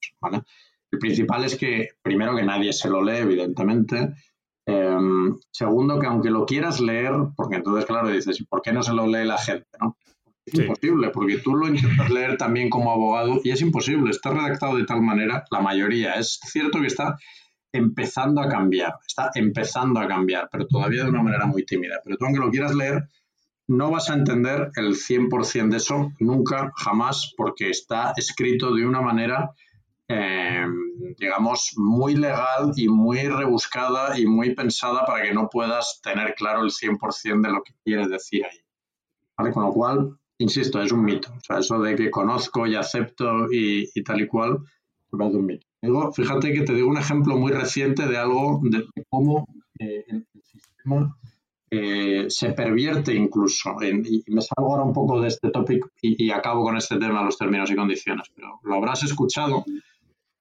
[0.91, 4.13] El principal es que, primero, que nadie se lo lee, evidentemente.
[4.65, 8.93] Em, segundo, que aunque lo quieras leer, porque entonces, claro, dices, ¿por qué no se
[8.93, 9.67] lo lee la gente?
[9.79, 9.97] ¿no?
[10.45, 14.11] Es imposible, porque tú lo intentas leer también como abogado y es imposible.
[14.11, 16.13] Está redactado de tal manera, la mayoría.
[16.13, 17.17] Es cierto que está
[17.75, 21.99] empezando a cambiar, está empezando a cambiar, pero todavía de una manera muy tímida.
[22.03, 23.09] Pero tú, aunque lo quieras leer,
[23.67, 29.01] no vas a entender el 100% de eso nunca, jamás, porque está escrito de una
[29.01, 29.51] manera
[30.07, 30.65] eh,
[31.17, 36.61] digamos, muy legal y muy rebuscada y muy pensada para que no puedas tener claro
[36.63, 39.51] el 100% de lo que quiere decir ahí.
[39.51, 41.33] Con lo cual, insisto, es un mito.
[41.33, 44.59] O sea, eso de que conozco y acepto y, tal y cual,
[45.11, 45.67] me parece un mito.
[46.13, 49.47] Fíjate que te digo un ejemplo muy reciente de algo, de, cómo
[49.79, 51.17] eh, el, sistema
[51.69, 53.75] eh, se pervierte incluso.
[53.81, 57.37] y me salgo ahora un poco de este topic y, acabo con este tema, los
[57.37, 59.65] términos y condiciones, pero lo habrás escuchado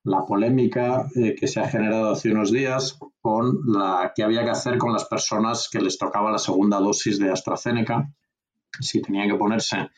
[0.05, 4.51] la polémica eh, que se ha generado hace unos días con la que había que
[4.51, 8.11] hacer con las personas que les tocaba la segunda dosis de AstraZeneca,
[8.81, 9.89] si tenían que ponerse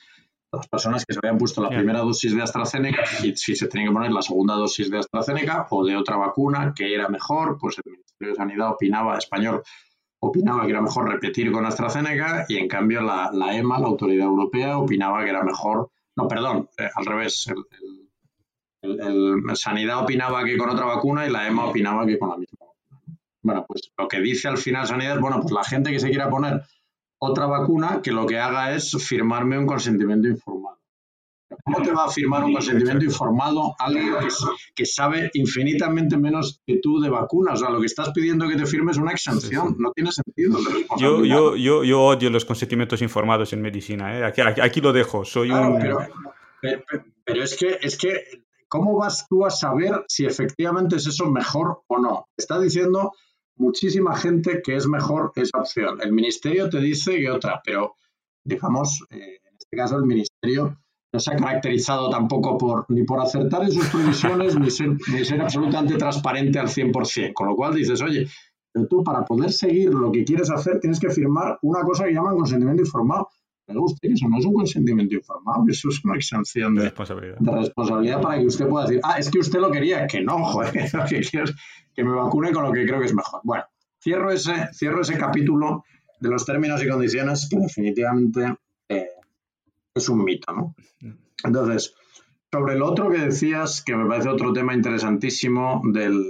[0.56, 3.90] las personas que se habían puesto la primera dosis de AstraZeneca y si se tenían
[3.90, 7.76] que poner la segunda dosis de AstraZeneca o de otra vacuna que era mejor, pues
[7.84, 9.62] el Ministerio de Sanidad opinaba, español,
[10.20, 14.78] opinaba que era mejor repetir con AstraZeneca y en cambio la, EMA, la Autoridad Europea,
[14.78, 18.06] opinaba que era mejor, no, perdón, eh, al revés, el
[18.82, 22.66] el, Sanidad opinaba que con otra vacuna y la EMA opinaba que con la misma
[22.66, 23.18] vacuna.
[23.42, 26.08] Bueno, pues lo que dice al final Sanidad es, bueno, pues la gente que se
[26.08, 26.62] quiera poner
[27.18, 30.76] otra vacuna, que lo que haga es firmarme un consentimiento informado.
[31.64, 34.14] ¿Cómo te va a firmar un consentimiento informado alguien
[34.74, 37.54] que, sabe infinitamente menos que tú de vacunas?
[37.54, 39.76] O sea, lo que estás pidiendo que te firmes es una exención.
[39.78, 40.58] No tiene sentido.
[40.98, 44.18] Yo, yo, yo, yo, odio los consentimientos informados en medicina.
[44.18, 44.24] ¿eh?
[44.24, 45.24] Aquí, aquí, lo dejo.
[45.24, 45.78] Soy un...
[45.78, 45.98] Pero,
[47.24, 51.82] pero, es, que, es que ¿cómo vas tú a saber si efectivamente es eso mejor
[51.86, 52.28] o no?
[52.36, 53.12] Está diciendo
[53.56, 55.98] muchísima gente que es mejor esa opción.
[56.00, 57.94] El ministerio te dice que otra, pero
[58.44, 60.78] digamos, eh, en este caso el ministerio
[61.12, 65.24] no se ha caracterizado tampoco por ni por acertar en sus previsiones ni, ser, ni
[65.24, 67.32] ser absolutamente transparente al 100%.
[67.32, 68.26] Con lo cual dices, oye,
[68.72, 72.12] pero tú para poder seguir lo que quieres hacer tienes que firmar una cosa que
[72.12, 73.28] llaman consentimiento informado
[73.66, 78.20] me guste, eso no es un consentimiento informado, eso es una exención de, responsabilidad.
[78.20, 81.04] para que usted pueda decir, ah, es que usted lo quería, que no, joder, lo
[81.08, 81.54] que quiero es
[81.94, 83.40] que me vacune con lo que creo que es mejor.
[83.42, 83.64] Bueno,
[84.00, 85.84] cierro ese, cierro ese capítulo
[86.20, 88.56] de los términos y condiciones que definitivamente
[88.88, 89.08] eh,
[89.94, 90.74] es un mito, ¿no?
[91.44, 91.94] Entonces,
[92.52, 96.22] sobre el otro que decías, que me parece otro tema interesantísimo del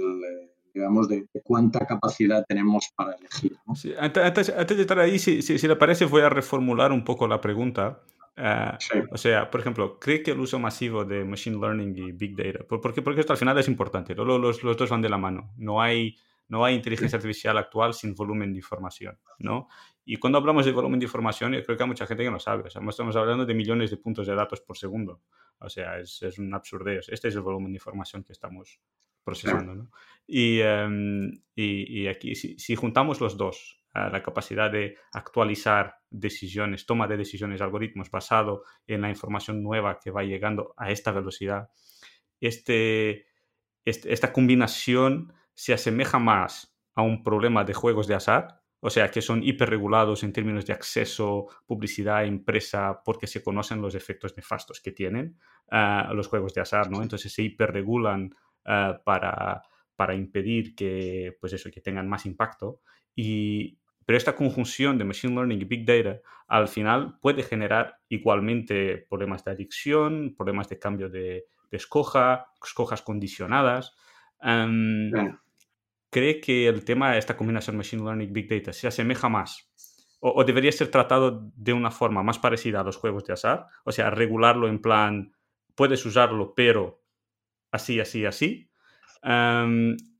[0.77, 3.57] digamos, de, cuánta capacidad tenemos para elegir.
[3.99, 8.01] antes, de estar ahí, si, si, le parece, voy a reformular un poco la pregunta.
[8.37, 8.77] Ah,
[9.11, 12.59] o sea, por ejemplo, ¿cree que el uso masivo de Machine Learning y Big Data,
[12.69, 15.53] porque, porque esto al final es importante, los, los, los dos van de la mano,
[15.57, 16.15] no hay,
[16.47, 19.67] no hay inteligencia artificial actual sin volumen de información, ¿no?
[20.05, 22.39] Y cuando hablamos de volumen de información, yo creo que hay mucha gente que no
[22.39, 25.23] sabe, o sea, estamos hablando de millones de puntos de datos por segundo,
[25.57, 28.79] o sea, es, es un absurdez, este es el volumen de información que estamos
[29.27, 29.75] procesando.
[29.75, 29.91] ¿no?
[30.25, 36.85] Y, em, y, y, aquí, si, si, juntamos los dos, la capacidad de actualizar decisiones,
[36.85, 41.69] toma de decisiones, algoritmos basado en la información nueva que va llegando a esta velocidad,
[42.39, 43.25] este,
[43.85, 49.09] este, esta combinación se asemeja más a un problema de juegos de azar, o sea,
[49.09, 54.79] que son hiperregulados en términos de acceso, publicidad, empresa, porque se conocen los efectos nefastos
[54.79, 55.39] que tienen
[55.71, 57.01] uh, los juegos de azar, ¿no?
[57.01, 58.35] Entonces se hiperregulan
[58.67, 59.63] uh, para,
[59.95, 62.81] para impedir que, pues eso, que tengan más impacto.
[63.15, 69.05] Y, pero esta conjunción de Machine Learning y Big Data al final puede generar igualmente
[69.09, 73.95] problemas de adicción, problemas de cambio de, de escoja, escojas condicionadas.
[74.41, 75.11] Um,
[76.09, 79.67] ¿Cree que el tema de esta combinación Machine Learning y Big Data se asemeja más
[80.19, 83.91] o, debería ser tratado de una forma más parecida a los juegos de azar, o
[83.91, 85.33] sea, regularlo en plan,
[85.75, 87.01] puedes usarlo, pero
[87.71, 88.69] así, así, así.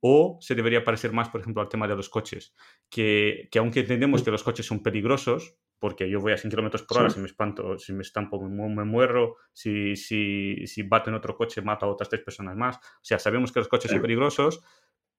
[0.01, 2.53] o se debería parecer más, por ejemplo, al tema de los coches,
[2.89, 6.83] que, que aunque entendemos que los coches son peligrosos, porque yo voy a 100 kilómetros
[6.83, 11.15] por hora, si me espanto, si me estampo, me, muero, si, si, si bato en
[11.15, 12.77] otro coche, mato a otras tres personas más.
[12.77, 14.61] O sea, sabemos que los coches son peligrosos,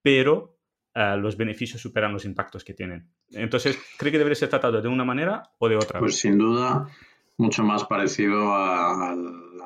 [0.02, 0.58] pero
[0.94, 3.08] eh, los beneficios superan los impactos que tienen.
[3.30, 6.00] Entonces, ¿cree que debería ser tratado de una manera o de otra?
[6.00, 6.88] Pues sin duda,
[7.36, 9.14] mucho más parecido a,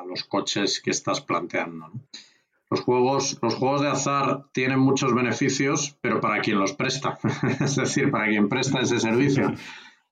[0.06, 1.90] los coches que estás planteando.
[2.72, 7.18] Los juegos, los juegos de azar tienen muchos beneficios, pero para quien los presta,
[7.60, 9.52] es decir, para quien presta ese servicio.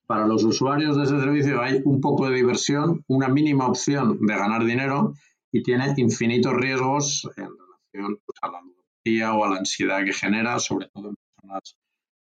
[0.06, 4.36] Para los usuarios de ese servicio hay un poco de diversión, una mínima opción de
[4.36, 5.14] ganar dinero
[5.50, 10.58] y tiene infinitos riesgos en relación pues, a la o a la ansiedad que genera,
[10.58, 11.76] sobre todo en personas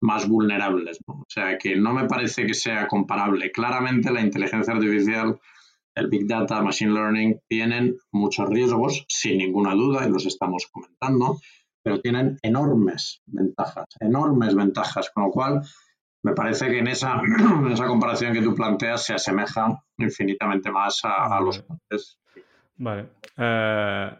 [0.02, 0.98] más vulnerables.
[1.06, 3.50] O sea que no me parece que sea comparable.
[3.52, 5.40] Claramente la inteligencia artificial,
[5.96, 11.40] el Big Data, Machine Learning tienen muchos riesgos, sin ninguna duda, y los estamos comentando,
[11.82, 15.62] pero tienen enormes ventajas, enormes ventajas, con lo cual
[16.22, 17.20] me parece que en esa,
[17.60, 21.64] en esa comparación que tú planteas se asemeja infinitamente más a, los
[22.76, 23.08] Vale.
[23.38, 24.10] Eh,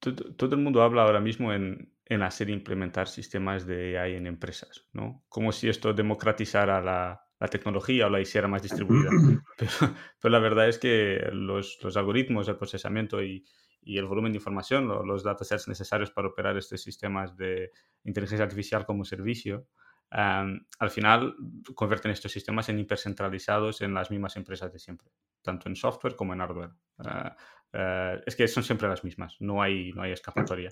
[0.00, 4.86] todo, el mundo habla ahora mismo en, en, hacer implementar sistemas de AI en empresas,
[4.94, 5.24] ¿no?
[5.28, 9.10] Como si esto democratizara la, la tecnología o la hiciera más distribuida.
[10.20, 13.44] Pero, la verdad es que los, los algoritmos, el procesamiento y,
[13.82, 17.72] y, el volumen de información, los datasets necesarios para operar estos sistemas de
[18.04, 19.66] inteligencia artificial como servicio,
[20.12, 21.34] al final
[21.74, 25.10] convierten estos sistemas en hipercentralizados en las mismas empresas de siempre,
[25.42, 26.70] tanto en software como en hardware.
[26.98, 27.36] Ah,
[27.72, 30.70] ah, es que son siempre las mismas, no hay, no hay escapatoria.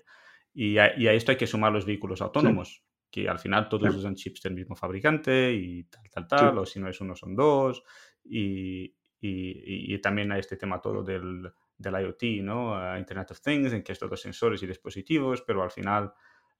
[0.55, 3.95] Y a, y a esto hay que sumar los vehículos autónomos, que al final todos
[3.97, 7.35] usan chips del mismo fabricante y tal, tal, tal, o si no es uno son
[7.37, 7.83] dos.
[8.25, 8.85] Y,
[9.21, 12.75] y, y también hay este tema todo del, del IoT, ¿no?
[12.77, 16.13] Ah, Internet of Things, en que es todo sensores y dispositivos, pero al final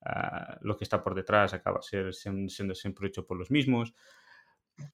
[0.03, 3.95] Ah, lo que está por detrás acaba ser, siendo siempre hecho por los mismos.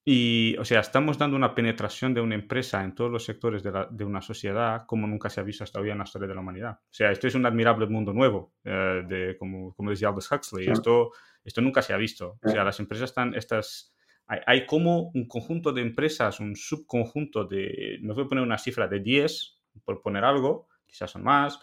[0.04, 3.72] Y, o sea, estamos dando una penetración de una empresa en todos los sectores de,
[3.72, 6.34] la, de, una sociedad como nunca se ha visto hasta hoy en la historia de
[6.34, 6.78] la humanidad.
[6.80, 10.68] O sea, esto es un admirable mundo nuevo, eh, de, como, como decía Aldous Huxley.
[10.68, 11.12] Esto,
[11.44, 12.38] esto nunca se ha visto.
[12.42, 13.94] O sea, las empresas están, estas,
[14.26, 18.58] hay, hay, como un conjunto de empresas, un subconjunto de, no voy a poner una
[18.58, 21.58] cifra de 10, por poner algo, quizás son más,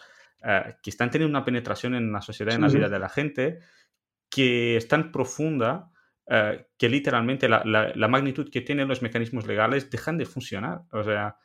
[0.46, 3.60] eh, que están teniendo una penetración en la sociedad, en la vida de la gente,
[4.28, 5.90] que es tan profunda
[6.26, 10.82] eh, que literalmente la, la, magnitud que tienen los mecanismos legales dejan de funcionar.
[10.90, 11.36] O sea,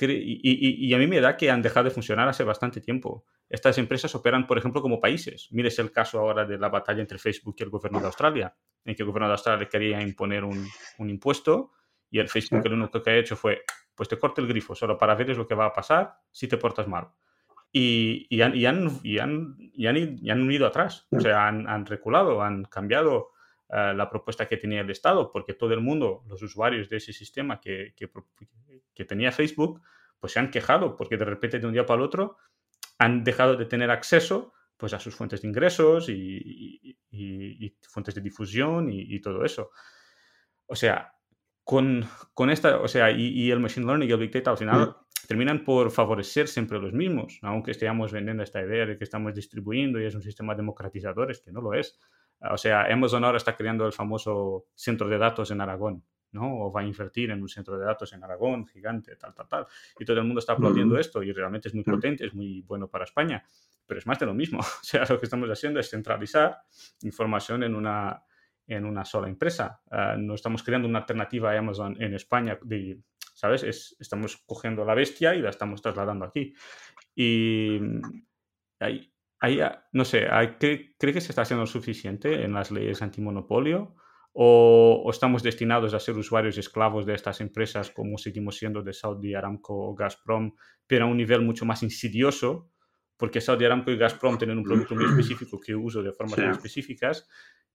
[0.00, 3.24] y, y, a mí me da que han dejado de funcionar hace bastante tiempo.
[3.48, 5.48] Estas empresas operan, por ejemplo, como países.
[5.50, 8.94] Mires el caso ahora de la batalla entre Facebook y el gobierno de Australia, en
[8.94, 10.66] que el gobierno de Australia quería imponer un,
[10.98, 11.72] un impuesto
[12.10, 13.62] y el Facebook lo único que ha hecho fue,
[13.94, 16.56] pues te corte el grifo solo para ver lo que va a pasar si te
[16.56, 17.08] portas mal
[17.72, 22.42] y, y, han, y, han, y, han, y, han, ido atrás, o sea, han reculado,
[22.42, 23.30] han cambiado
[23.70, 27.12] uh, la propuesta que tenía el Estado, porque todo el mundo, los usuarios de ese
[27.12, 29.82] sistema que, que, tenía Facebook,
[30.18, 32.36] pues se han quejado, porque de repente de un día para el otro
[32.98, 36.96] han dejado de tener acceso pues, a sus fuentes de ingresos y,
[37.88, 39.70] fuentes de difusión y, todo eso.
[40.66, 41.12] O sea,
[41.64, 44.96] con, con esta, o sea, y, el Machine Learning y el Big Data al final
[45.30, 50.00] terminan por favorecer siempre los mismos, aunque estemos vendiendo esta idea de que estamos distribuyendo
[50.00, 52.00] y es un sistema democratizador, es que no lo es.
[52.50, 56.62] O sea, Amazon ahora está creando el famoso centro de datos en Aragón, ¿no?
[56.62, 59.66] O va a invertir en un centro de datos en Aragón, gigante, tal, tal, tal.
[60.00, 62.88] Y todo el mundo está aplaudiendo esto y realmente es muy potente, es muy bueno
[62.88, 63.44] para España,
[63.86, 64.58] pero es más de lo mismo.
[64.82, 66.58] O sea, lo que estamos haciendo es centralizar
[67.02, 68.24] información en una,
[68.66, 69.80] en una sola empresa.
[69.92, 72.98] Ah, no estamos creando una alternativa a Amazon en España de,
[73.40, 73.96] ¿sabes?
[73.98, 76.52] estamos cogiendo la bestia y la estamos trasladando aquí.
[77.14, 77.80] Y
[78.78, 79.60] hay, hay,
[79.92, 80.26] no sé,
[80.58, 83.96] ¿cree, que se está haciendo suficiente en las leyes antimonopolio?
[84.32, 88.92] O, ¿O, estamos destinados a ser usuarios esclavos de estas empresas como seguimos siendo de
[88.92, 90.54] Saudi Aramco o Gazprom,
[90.86, 92.70] pero a un nivel mucho más insidioso?
[93.20, 96.48] Porque Saudi Aramco y Gazprom tienen un producto muy específico que uso de formas muy
[96.48, 97.28] específicas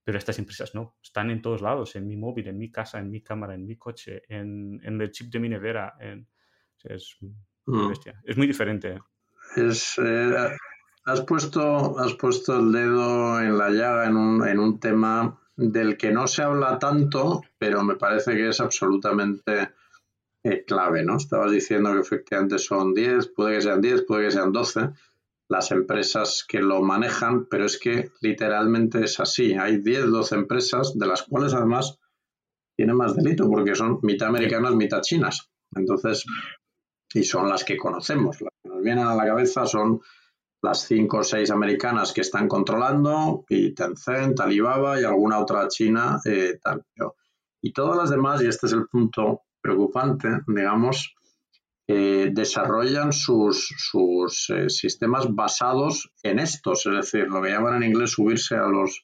[0.05, 3.09] pero estas empresas no, están en todos lados, en mi móvil, en mi casa, en
[3.09, 5.95] mi cámara, en mi coche, en, en el chip de mi nevera.
[5.99, 6.27] En,
[6.83, 7.91] es, mm.
[8.23, 8.99] es muy diferente.
[9.55, 10.55] Es, eh,
[11.05, 15.97] has, puesto, has puesto el dedo en la llaga en un, en un tema del
[15.97, 19.71] que no se habla tanto, pero me parece que es absolutamente
[20.43, 21.17] eh, clave, ¿no?
[21.17, 24.91] Estabas diciendo que efectivamente son 10, puede que sean 10, puede que sean 12,
[25.47, 29.53] las empresas que lo manejan, pero es que literalmente es así.
[29.53, 31.99] Hay 10, 12 empresas, de las cuales además
[32.75, 35.49] tiene más delito porque son mitad americanas, mitad chinas.
[35.75, 36.25] Entonces,
[37.13, 38.41] y son las que conocemos.
[38.41, 40.01] Las que nos vienen a la cabeza son
[40.61, 46.19] las cinco o seis americanas que están controlando, y Tencent, Alibaba y alguna otra china.
[46.25, 46.83] Eh, tal.
[47.61, 51.14] Y todas las demás, y este es el punto preocupante, digamos,
[51.87, 57.91] eh, desarrollan sus, sus eh, sistemas basados en estos, es decir, lo que llaman en
[57.91, 59.03] inglés subirse a, los,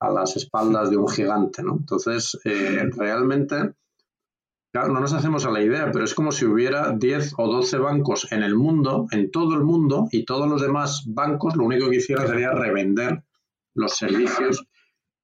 [0.00, 1.62] a las espaldas de un gigante.
[1.62, 1.76] ¿no?
[1.78, 3.74] Entonces, realmente
[4.76, 7.78] Claro, no nos hacemos a la idea, pero es como si hubiera 10 o 12
[7.78, 11.88] bancos en el mundo, en todo el mundo, y todos los demás bancos lo único
[11.88, 13.24] que hicieran sería revender
[13.72, 14.66] los servicios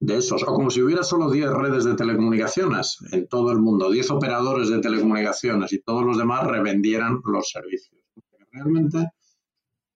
[0.03, 0.43] de esos.
[0.43, 4.69] O como si hubiera solo 10 redes de telecomunicaciones en todo el mundo, 10 operadores
[4.69, 8.03] de telecomunicaciones y todos los demás revendieran los servicios.
[8.51, 9.13] Realmente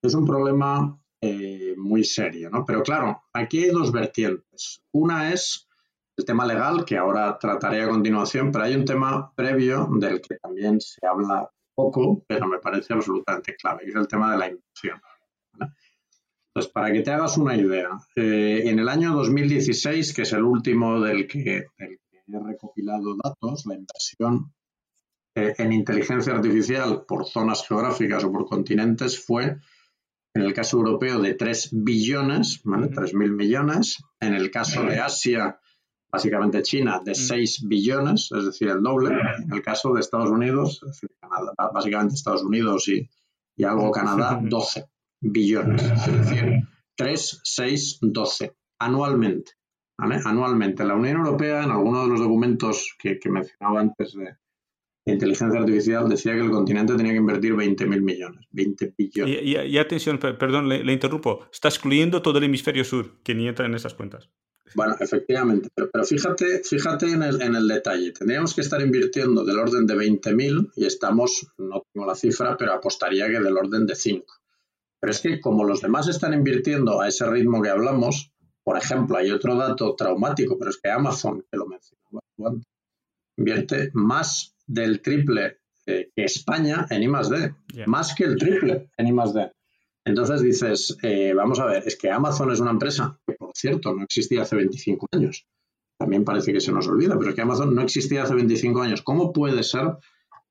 [0.01, 2.63] es un problema eh, muy serio, ¿no?
[2.65, 4.81] Pero claro, aquí hay dos vertientes.
[4.91, 5.67] Una es
[6.15, 10.35] el tema legal, que ahora trataré a continuación, pero hay un tema previo del que
[10.37, 14.47] también se habla poco, pero me parece absolutamente clave, que es el tema de la
[14.47, 14.99] inversión.
[16.57, 20.41] Entonces, para que te hagas una idea, eh, en el año 2016, que es el
[20.41, 24.55] último del que, he recopilado datos, la inversión
[25.35, 29.57] eh, en inteligencia artificial por zonas geográficas o por continentes fue,
[30.33, 32.89] en el caso europeo, de 3 billones, ¿vale?
[32.89, 34.03] 3.000 millones.
[34.19, 35.59] En el caso de Asia,
[36.11, 37.67] básicamente China, de 6 mm.
[37.67, 39.15] billones, es decir, el doble.
[39.43, 41.11] En el caso de Estados Unidos, es decir,
[41.71, 43.07] básicamente Estados Unidos y,
[43.63, 44.89] algo Canadá, 12
[45.21, 45.83] billones.
[45.83, 46.63] Es decir,
[46.95, 49.51] 3, 6, 12 anualmente.
[49.97, 50.85] Anualmente.
[50.85, 54.35] La Unión Europea, en algunos de los documentos que, mencionaba antes de,
[55.11, 58.45] inteligencia artificial, decía que el continente tenía que invertir 20.000 millones.
[58.51, 59.39] 20 billones.
[59.41, 61.47] Y, atención, perdón, le, le, interrumpo.
[61.51, 64.29] Está excluyendo todo el hemisferio sur, que ni entra en esas cuentas.
[64.75, 68.11] Bueno, efectivamente, pero, fíjate, fíjate en el, en el, detalle.
[68.11, 72.73] Tendríamos que estar invirtiendo del orden de 20.000 y estamos, no tengo la cifra, pero
[72.73, 74.25] apostaría que del orden de 5.
[74.99, 78.31] Pero es que como los demás están invirtiendo a ese ritmo que hablamos,
[78.63, 81.97] por ejemplo, hay otro dato traumático, pero es que Amazon, que lo mencionaba
[83.37, 89.51] invierte más del triple que España en I+.D., más que el triple en I+.D.
[90.03, 93.93] Entonces dices, eh, vamos a ver, es que Amazon es una empresa que, por cierto,
[93.93, 95.45] no existía hace 25 años.
[95.97, 99.01] También parece que se nos olvida, pero es que Amazon no existía hace 25 años.
[99.01, 99.97] ¿Cómo puede ser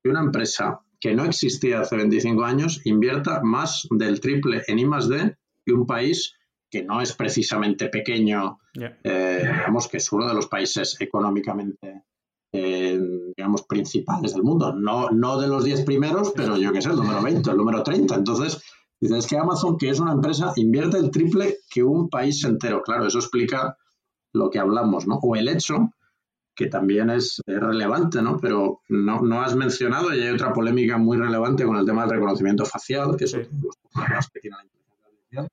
[0.03, 5.36] que una empresa que no existía hace 25 años invierta más del triple en I+.D.
[5.64, 6.34] que un país
[6.68, 12.02] que no es precisamente pequeño, eh, digamos que es uno de los países económicamente,
[12.50, 12.98] eh,
[13.36, 14.74] digamos, principales del mundo.
[14.74, 17.84] No, no de los 10 primeros, pero yo qué sé, el número 20, el número
[17.84, 18.16] 30.
[18.16, 18.61] Entonces,
[18.98, 22.82] Dices que Amazon, que es una empresa, invierte el triple que un país entero.
[22.82, 23.76] Claro, eso explica
[24.32, 25.18] lo que hablamos, ¿no?
[25.22, 25.90] O el hecho,
[26.57, 28.38] que también es, relevante, ¿no?
[28.38, 32.12] Pero no, no, has mencionado, y hay otra polémica muy relevante con el tema del
[32.12, 35.48] reconocimiento facial, que es los problemas que tiene la inteligencia artificial.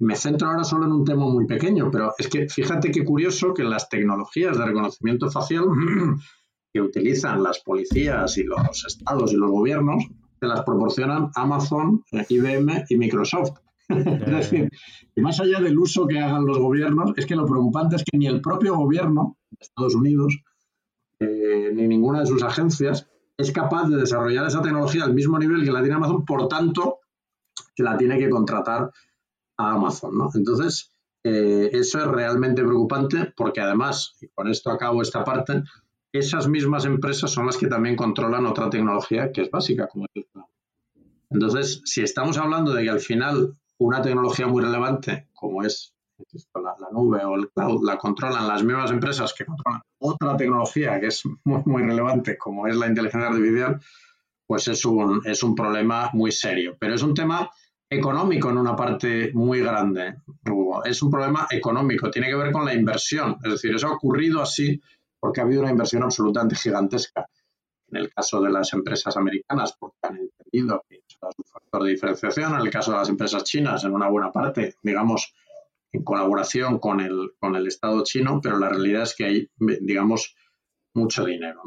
[0.00, 3.54] Me centro ahora solo en un tema muy pequeño, pero es que fíjate qué curioso
[3.54, 5.64] que las tecnologías de reconocimiento facial
[6.72, 10.04] que utilizan las policías y los estados y los gobiernos
[10.46, 13.58] las proporcionan Amazon, eh, IBM y Microsoft.
[13.88, 14.70] es decir,
[15.14, 18.16] y más allá del uso que hagan los gobiernos, es que lo preocupante es que
[18.16, 20.36] ni el propio gobierno Estados Unidos,
[21.20, 25.64] eh, ni ninguna de sus agencias, es capaz de desarrollar esa tecnología al mismo nivel
[25.64, 27.00] que la tiene Amazon, por tanto,
[27.76, 28.90] la tiene que contratar
[29.56, 30.16] a Amazon.
[30.16, 30.30] ¿no?
[30.34, 30.92] Entonces,
[31.24, 35.62] eh, eso es realmente preocupante porque además, y con esto acabo esta parte,
[36.12, 40.26] esas mismas empresas son las que también controlan otra tecnología que es básica, como el.
[41.30, 45.93] Entonces, si estamos hablando de que al final una tecnología muy relevante, como es
[46.54, 51.06] la, nube o el cloud, la controlan las mismas empresas que controlan otra tecnología que
[51.06, 53.80] es muy, muy relevante, como es la inteligencia artificial,
[54.46, 56.76] pues es un, es un problema muy serio.
[56.78, 57.50] Pero es un tema
[57.88, 60.16] económico en una parte muy grande,
[60.84, 63.36] Es un problema económico, tiene que ver con la inversión.
[63.42, 64.80] Es decir, eso ha ocurrido así
[65.18, 67.26] porque ha habido una inversión absolutamente gigantesca.
[67.88, 71.90] En el caso de las empresas americanas, porque han entendido que es un factor de
[71.90, 72.54] diferenciación.
[72.54, 75.32] En el caso de las empresas chinas, en una buena parte, digamos,
[75.94, 80.34] en colaboración con el, con el Estado chino, pero la realidad es que hay, digamos,
[80.92, 81.62] mucho dinero.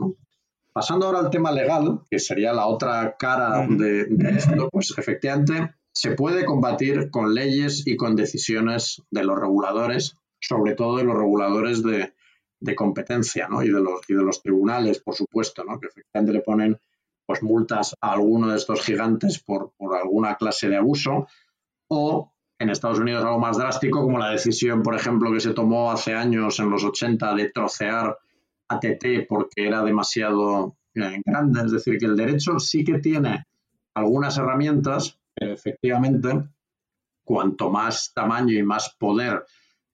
[0.73, 5.73] Pasando ahora al tema legal, que sería la otra cara de, de esto, pues efectivamente
[5.93, 11.15] se puede combatir con leyes y con decisiones de los reguladores, sobre todo de los
[11.15, 12.13] reguladores de,
[12.59, 13.63] de competencia ¿no?
[13.63, 15.79] y, de los, y de los tribunales, por supuesto, ¿no?
[15.79, 16.79] que efectivamente le ponen
[17.25, 21.27] pues, multas a alguno de estos gigantes por, por alguna clase de abuso
[21.87, 25.91] o en Estados Unidos algo más drástico, como la decisión, por ejemplo, que se tomó
[25.91, 28.17] hace años, en los 80, de trocear
[28.67, 31.61] ATT porque era demasiado eh, grande.
[31.65, 33.45] Es decir, que el derecho sí que tiene
[33.93, 36.49] algunas herramientas, pero efectivamente,
[37.23, 39.45] cuanto más tamaño y más poder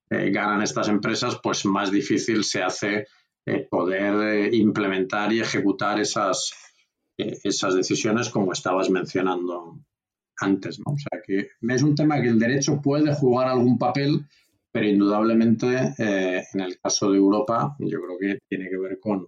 [0.09, 3.07] eh, ganan estas empresas, pues más difícil se hace
[3.45, 6.53] eh, poder implementar y ejecutar esas,
[7.17, 9.79] esas decisiones como estabas mencionando
[10.39, 10.79] antes.
[10.79, 10.93] ¿no?
[10.93, 14.25] O sea que es un tema que el derecho puede jugar algún papel,
[14.71, 19.27] pero indudablemente en el caso de Europa yo creo que tiene que ver con,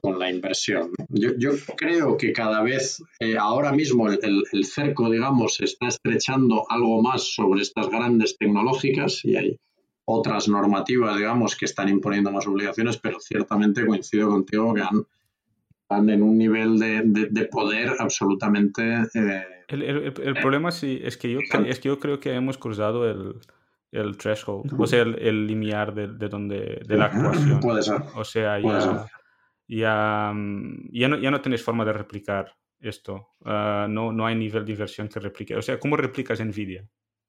[0.00, 0.92] con, la inversión.
[1.08, 7.02] Yo, creo que cada vez, eh, ahora mismo, el, cerco, digamos, se está estrechando algo
[7.02, 9.58] más sobre estas grandes tecnológicas y hay
[10.04, 15.06] otras normativas, digamos, que están imponiendo más obligaciones, pero ciertamente coincido contigo que han,
[15.82, 18.82] están en un nivel de, poder absolutamente...
[19.14, 23.40] Eh, el, problema sí, es, que yo, es que yo creo que hemos cruzado el,
[23.92, 27.60] el threshold, o sea, el, limiar de, de, donde, de la actuación.
[27.60, 28.02] Puede ser.
[28.14, 29.06] O sea, ya,
[29.68, 33.28] ya, mm, ya, no, ya no tienes forma de replicar esto.
[33.44, 35.56] Ah, no, no hay nivel de inversión que replique.
[35.56, 36.88] O sea, ¿cómo replicas NVIDIA?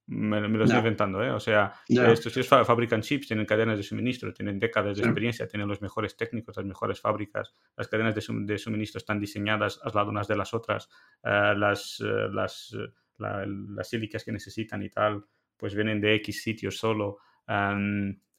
[0.10, 1.32] Me, lo estoy inventando, ¿eh?
[1.32, 5.82] O sea, estos fabrican chips, tienen cadenas de suministro, tienen décadas de experiencia, tienen los
[5.82, 10.38] mejores técnicos, las mejores fábricas, las cadenas de, suministro están diseñadas al lado unas de
[10.38, 10.90] las otras,
[11.24, 12.88] ah, las, eh, las, eh,
[13.18, 15.26] las sílicas que necesitan y tal,
[15.58, 17.18] pues vienen de X sitios solo.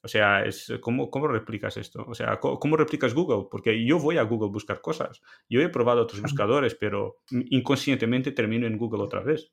[0.01, 2.05] O sea, es, ¿cómo, ¿cómo replicas esto?
[2.07, 3.47] O sea, ¿cómo, replicas Google?
[3.51, 5.21] Porque yo voy a Google buscar cosas.
[5.49, 9.51] Yo he probado otros buscadores, pero inconscientemente termino en Google otra vez.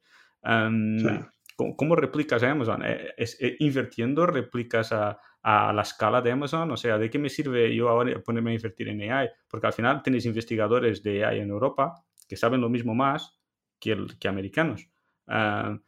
[1.57, 2.83] ¿Cómo, replicas a Amazon?
[2.85, 6.71] Eh, ¿Es, eh, invirtiendo replicas a, a, la escala de Amazon?
[6.71, 9.29] O sea, ¿de qué me sirve yo ahora ponerme a invertir en AI?
[9.49, 13.41] Porque al final tenéis investigadores de AI en Europa que saben lo mismo más
[13.81, 14.89] que, el, que americanos.
[15.29, 15.79] Ah,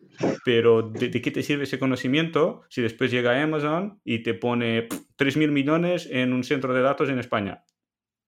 [0.44, 5.50] pero ¿de, qué te sirve ese conocimiento si después llega Amazon y te pone 3.000
[5.52, 7.64] millones en un centro de datos en España?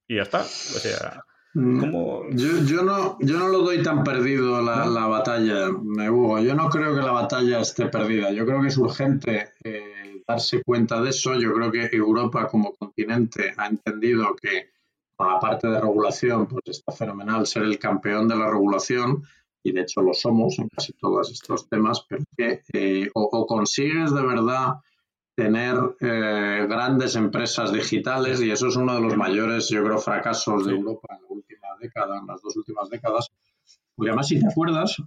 [0.07, 0.41] Y ya está.
[0.41, 1.25] O sea,
[1.55, 2.29] ¿cómo?
[2.31, 6.41] Yo, yo, no, yo no lo doy tan perdido la, la batalla, Hugo.
[6.41, 8.31] Yo no creo que la batalla esté perdida.
[8.33, 11.35] Yo creo que es urgente eh, darse cuenta de eso.
[11.35, 14.71] Yo creo que Europa como continente ha entendido que
[15.17, 19.23] con la parte de regulación pues está fenomenal ser el campeón de la regulación
[19.63, 24.15] y de hecho lo somos en casi todos estos temas, pero que eh, o, consigues
[24.15, 24.75] de verdad
[25.41, 30.67] tener eh, grandes empresas digitales y eso es uno de los mayores, yo creo, fracasos
[30.67, 33.31] de Europa en la última década, en las dos últimas décadas.
[33.97, 35.03] Porque además, si te acuerdas,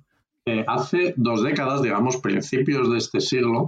[0.48, 3.68] eh, hace dos décadas, digamos, principios de este siglo,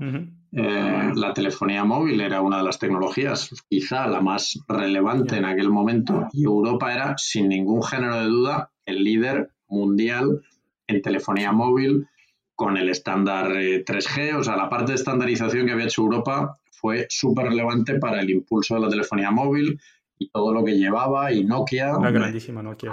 [0.52, 6.28] la telefonía móvil era una de las tecnologías, quizá la más relevante en aquel momento,
[6.34, 10.42] y Europa era, sin ningún género de duda, el líder mundial
[10.88, 12.08] en telefonía móvil
[12.56, 14.18] con el estándar 3G.
[14.18, 18.22] Eh, o sea, la parte de estandarización que había hecho Europa fue súper relevante para
[18.22, 19.80] el impulso de la telefonía móvil
[20.18, 21.98] y todo lo que llevaba y Nokia.
[21.98, 22.92] Una grandísima Nokia.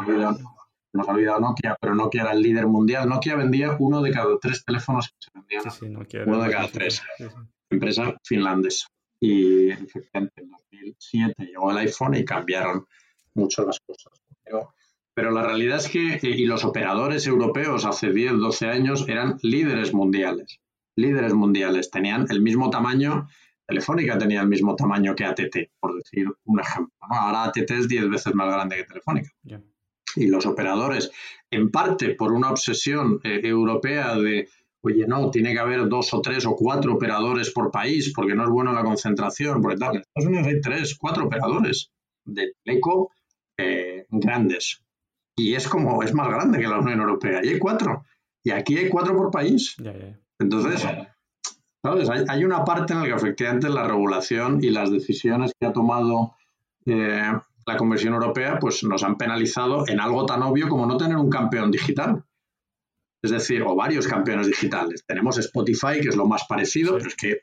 [0.95, 3.09] Nos ha olvidado Nokia, pero Nokia era el líder mundial.
[3.09, 5.71] Nokia vendía uno de cada tres teléfonos que se vendían.
[5.71, 7.03] Sí, Nokia uno de cada tres.
[7.71, 8.89] Empresa finlandesa.
[9.19, 12.85] Y efectivamente en 2007 llegó el iPhone y cambiaron
[13.35, 14.21] mucho las cosas.
[14.45, 14.75] Pero
[15.15, 19.39] pero la realidad es que, eh, y los operadores europeos hace 10, 12 años eran
[19.43, 20.61] líderes mundiales.
[20.97, 21.91] Líderes mundiales.
[21.91, 23.29] Tenían el mismo tamaño,
[23.67, 26.95] Telefónica tenía el mismo tamaño que ATT, por decir un ejemplo.
[27.01, 29.31] Ahora ATT es 10 veces más grande que Telefónica.
[30.17, 31.11] Y los operadores,
[31.51, 34.49] en parte por una obsesión eh, europea de,
[34.83, 38.45] oye, no, tiene que haber dos o tres o cuatro operadores por país, porque no
[38.45, 39.97] es bueno la concentración, porque tal.
[39.97, 41.91] En Estados Unidos hay tres, cuatro operadores
[42.25, 43.11] de teleco
[43.57, 44.82] eh, grandes
[45.37, 47.41] y es como, es más grande que la Unión Europea.
[47.43, 48.05] Y hay cuatro.
[48.45, 49.77] Y aquí hay cuatro por país.
[50.39, 50.87] Entonces,
[51.83, 52.09] ¿sabes?
[52.29, 56.35] Hay, una parte en la que efectivamente la regulación y las decisiones que ha tomado
[56.87, 57.33] eh,
[57.67, 61.31] la Convención Europea pues nos han penalizado en algo tan obvio como no tener un
[61.31, 62.25] campeón digital.
[63.23, 65.05] Es decir, o varios campeones digitales.
[65.07, 67.43] Tenemos Spotify, que es lo más parecido, pero es que,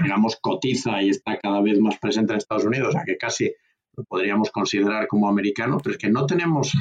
[0.00, 3.52] digamos, cotiza y está cada vez más presente en Estados Unidos, o sea que casi
[3.96, 6.72] lo podríamos considerar como americano, pero es que no tenemos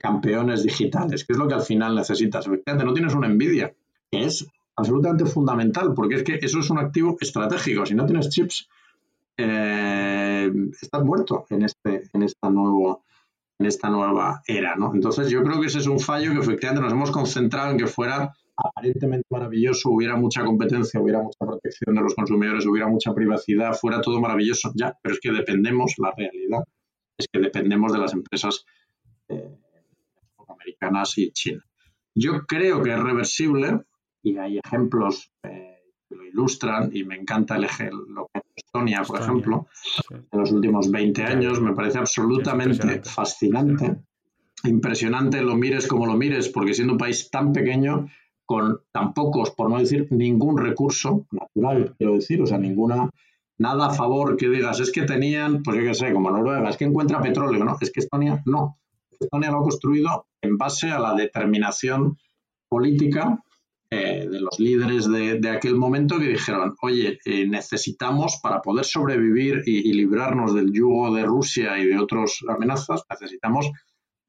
[0.00, 2.46] campeones digitales, que es lo que al final necesitas.
[2.46, 3.74] Efectivamente, no tienes una envidia,
[4.10, 7.86] que es absolutamente fundamental, porque es que eso es un activo estratégico.
[7.86, 8.68] Si no tienes chips,
[9.36, 13.04] eh, estás muerto en, este, en, esta nuevo,
[13.58, 14.76] en esta nueva era.
[14.76, 14.94] ¿no?
[14.94, 17.86] Entonces, yo creo que ese es un fallo que efectivamente nos hemos concentrado en que
[17.86, 23.72] fuera aparentemente maravilloso, hubiera mucha competencia, hubiera mucha protección de los consumidores, hubiera mucha privacidad,
[23.74, 26.62] fuera todo maravilloso, ya, pero es que dependemos, la realidad
[27.16, 28.64] es que dependemos de las empresas
[29.28, 29.56] eh,
[30.62, 31.64] americanas y China.
[32.14, 33.80] Yo creo que es reversible
[34.22, 35.72] y hay ejemplos eh,
[36.10, 37.66] lo ilustran y me encanta el
[38.08, 39.66] lo que Estonia, por ejemplo,
[40.10, 43.96] en los últimos 20 años, me parece absolutamente fascinante,
[44.64, 48.08] impresionante, lo mires como lo mires, porque siendo un país tan pequeño,
[48.44, 53.10] con tan pocos, por no decir ningún recurso natural, quiero decir, o sea, ninguna,
[53.58, 56.76] nada a favor que digas, es que tenían, pues yo qué sé, como Noruega, es
[56.76, 57.76] que encuentra petróleo, ¿no?
[57.80, 58.78] Es que Estonia no.
[59.22, 62.18] Estonia lo ha construido en base a la determinación
[62.68, 63.38] política
[63.94, 69.64] eh, de los líderes de, aquel momento que dijeron, oye, eh, necesitamos para poder sobrevivir
[69.66, 73.70] y, librarnos del yugo de Rusia y de otras amenazas, necesitamos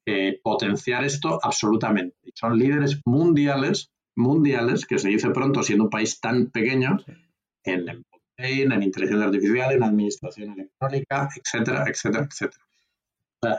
[0.06, 2.18] eh, potenciar esto absolutamente.
[2.24, 6.98] Y son líderes mundiales, mundiales, que se dice pronto siendo un país tan pequeño,
[7.64, 7.88] en,
[8.36, 12.66] en, en inteligencia artificial, en administración electrónica, etcétera, etcétera, etcétera.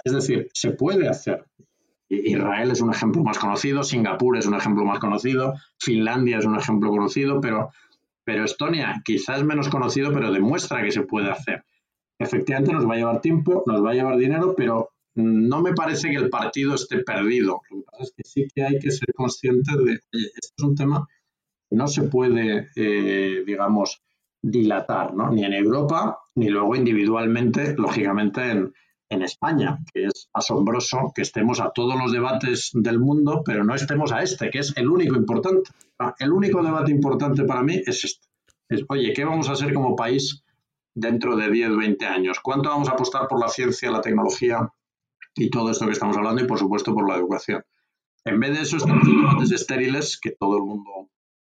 [0.05, 1.45] Es decir, se puede hacer.
[2.09, 6.57] Israel es un ejemplo más conocido, Singapur es un ejemplo más conocido, Finlandia es un
[6.57, 7.71] ejemplo conocido, pero,
[8.25, 11.65] pero Estonia quizás menos conocido, pero demuestra que se puede hacer.
[12.19, 16.11] Efectivamente nos va a llevar tiempo, nos va a llevar dinero, pero no me parece
[16.11, 17.61] que el partido esté perdido.
[17.71, 20.75] Lo que pasa es que sí que hay que ser consciente de, esto es un
[20.75, 21.07] tema
[21.69, 24.03] que no se puede, eh, digamos,
[24.43, 25.31] dilatar, ¿no?
[25.31, 28.75] Ni en Europa, ni luego individualmente, lógicamente, en,
[29.15, 33.75] en España, que es asombroso que estemos a todos los debates del mundo, pero no
[33.75, 35.71] estemos a este, que es el único importante.
[35.99, 38.27] Ah, el único debate importante para mí es este.
[38.69, 40.45] Es, oye, ¿qué vamos a hacer como país
[40.95, 42.41] dentro de 10, 20 años?
[42.43, 44.69] ¿Cuánto vamos a apostar por la ciencia, la tecnología
[45.37, 47.63] y todo esto que estamos hablando y, por supuesto, por la educación?
[48.25, 51.11] En vez de eso, estamos en debates estériles que todo el mundo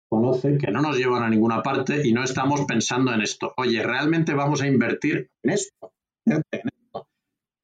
[0.09, 3.53] conoce, que no nos llevan a ninguna parte y no estamos pensando en esto.
[3.57, 5.93] Oye, ¿realmente vamos a invertir en esto?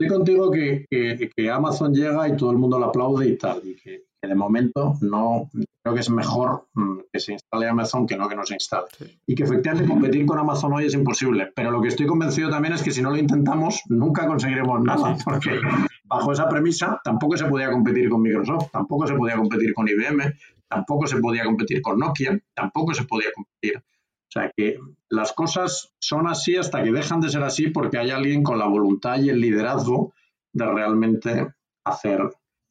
[0.02, 3.76] Estoy contigo que, que, Amazon llega y todo el mundo lo aplaude y tal, y
[3.76, 5.48] que, de momento no
[5.84, 8.88] creo que es mejor mm, que se instale Amazon que no que no se instale.
[9.28, 12.74] Y que efectivamente competir con Amazon hoy es imposible, pero lo que estoy convencido también
[12.74, 15.60] es que si no lo intentamos, nunca conseguiremos nada, porque
[16.06, 20.34] bajo esa premisa tampoco se podía competir con Microsoft, tampoco se podía competir con IBM,
[20.68, 23.84] tampoco se podía competir con Nokia, tampoco se podía competir
[24.32, 24.80] o sea que
[25.10, 28.66] las cosas son así hasta que dejan de ser así porque hay alguien con la
[28.66, 30.14] voluntad y el liderazgo
[30.54, 31.54] de realmente
[31.84, 32.22] hacer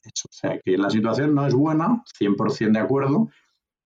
[0.02, 0.28] eso.
[0.30, 3.28] O sea que la situación no es buena, 100% de acuerdo,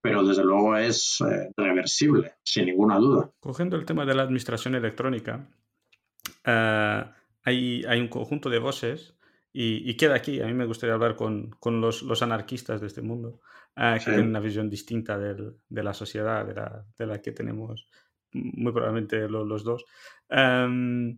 [0.01, 3.33] pero desde luego es eh, reversible, sin ninguna duda.
[3.41, 5.49] Cogiendo el tema de la administración electrónica,
[6.45, 7.05] eh,
[7.43, 9.16] hay, hay, un conjunto de voces
[9.57, 10.41] y, queda aquí.
[10.41, 13.41] A mí me gustaría hablar con, con los, los, anarquistas de este mundo,
[13.77, 17.31] uh, que tienen una visión distinta del, de la sociedad, de la, de la, que
[17.31, 17.89] tenemos
[18.33, 19.85] muy probablemente los, los dos.
[20.29, 21.11] Um,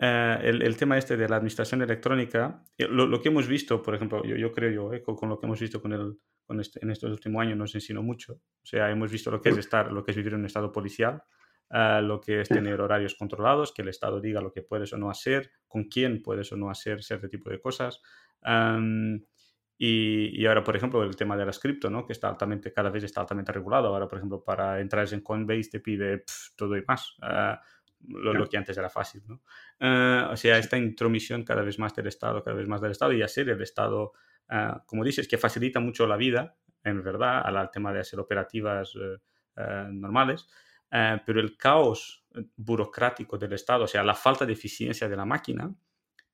[0.00, 3.80] uh, el, el, tema este de la administración electrónica, eh, lo, lo que hemos visto,
[3.82, 6.18] por ejemplo, yo, yo creo yo, eh, con, con, lo que hemos visto con el,
[6.44, 8.32] con este, en estos últimos años nos enseñó mucho.
[8.34, 10.72] O sea, hemos visto lo que es estar, lo que es vivir en un estado
[10.72, 11.22] policial,
[11.70, 15.10] lo que es tener horarios controlados, que el Estado diga lo que puedes o no
[15.10, 18.00] hacer, con quién puedes o no hacer cierto tipo de cosas.
[19.78, 22.06] y, y, ahora, por ejemplo, el tema de las cripto, ¿no?
[22.06, 23.88] que está altamente, cada vez está altamente regulado.
[23.88, 26.24] Ahora, por ejemplo, para entrar en Coinbase te pide
[26.56, 27.16] todo y más.
[27.22, 27.56] Uh,
[28.06, 29.22] lo, lo, que antes era fácil.
[29.26, 29.42] ¿no?
[29.80, 33.12] Uh, o sea, esta intromisión cada vez más del Estado, cada vez más del Estado
[33.12, 34.12] y hacer el Estado,
[34.50, 38.96] uh, como dices, que facilita mucho la vida, en verdad, al tema de hacer operativas
[39.90, 40.46] normales.
[40.90, 42.26] Eh, pero el caos
[42.56, 45.74] burocrático del Estado, o sea, la falta de eficiencia de la máquina,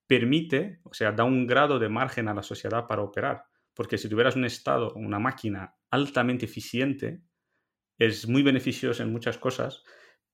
[0.07, 3.45] permite, o sea, da un grado de margen a la sociedad para operar.
[3.75, 7.23] Porque si tuvieras un Estado, una máquina altamente eficiente,
[7.99, 9.83] es muy beneficioso en muchas cosas,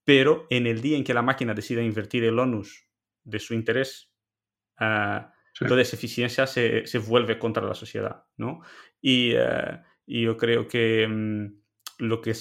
[0.03, 2.87] pero en el día en que la máquina decida invertir el onus
[3.23, 4.11] de su interés,
[4.79, 5.21] uh,
[5.53, 5.65] sí.
[5.65, 8.61] toda esa eficiencia se, se, vuelve contra la sociedad, ¿no?
[8.99, 11.05] Y, uh, y yo creo que...
[11.07, 11.60] Um,
[12.01, 12.33] lo que,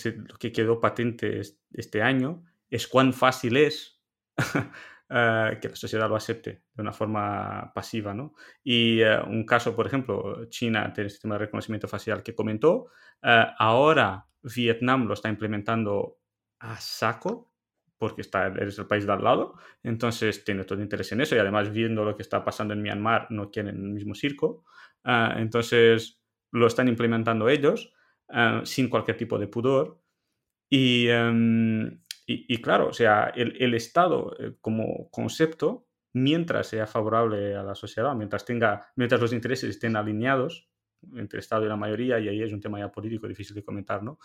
[0.53, 1.41] quedó patente
[1.73, 4.01] este año es cuán fácil es
[4.39, 4.63] uh,
[5.61, 8.15] que la sociedad lo acepte de una forma pasiva.
[8.15, 8.35] ¿no?
[8.65, 12.87] Y uh, un caso, por ejemplo, China tiene el sistema de reconocimiento facial que comentó,
[13.23, 16.19] uh, ahora Vietnam lo está implementando
[16.61, 17.53] a saco
[17.99, 21.39] porque está, es el país de al lado, entonces tiene todo interés en eso y
[21.39, 24.65] además viendo lo que está pasando en Myanmar no quieren el mismo circo,
[25.05, 26.19] entonces
[26.51, 27.93] lo están implementando ellos
[28.33, 30.01] uh, sin cualquier tipo de pudor.
[30.69, 31.87] Y, um,
[32.27, 37.63] y, y claro, o sea, el, el, Estado eh, como concepto, mientras sea favorable a
[37.63, 40.69] la sociedad, mientras, tenga, mientras los intereses estén alineados
[41.17, 43.65] entre el Estado y la mayoría, y ahí es un tema ya político difícil de
[43.65, 44.19] comentar, ¿no?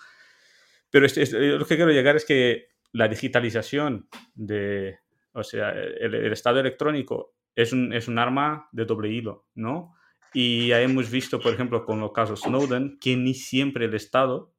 [0.91, 4.99] Pero es, lo que quiero llegar es que la digitalización de,
[5.31, 9.94] o sea, el, el Estado electrónico es un, es un arma de doble hilo, ¿no?
[10.35, 14.53] Y hemos visto, por ejemplo, con los casos Snowden, que ni siempre el Estado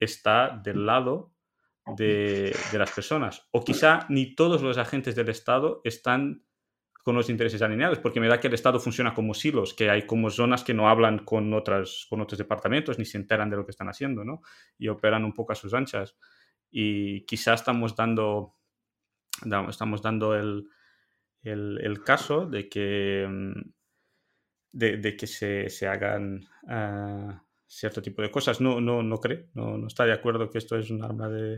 [0.00, 1.34] está del lado
[1.98, 3.46] de, las personas.
[3.50, 6.46] O quizá ni todos los agentes del Estado están
[7.04, 10.06] con los intereses alineados, porque me da que el Estado funciona como silos, que hay
[10.06, 13.66] como zonas que no hablan con, otras, con otros departamentos ni se enteran de lo
[13.66, 14.40] que están haciendo, ¿no?
[14.78, 16.16] Y operan un poco a sus anchas.
[16.70, 18.54] Y quizá estamos dando,
[19.68, 20.70] estamos dando el,
[21.42, 23.26] el, caso de que,
[24.72, 26.46] de, que se, se hagan...
[26.68, 28.60] Ah, cierto tipo de cosas.
[28.60, 31.56] No, no, no cree, no, no está de acuerdo que esto es un arma de,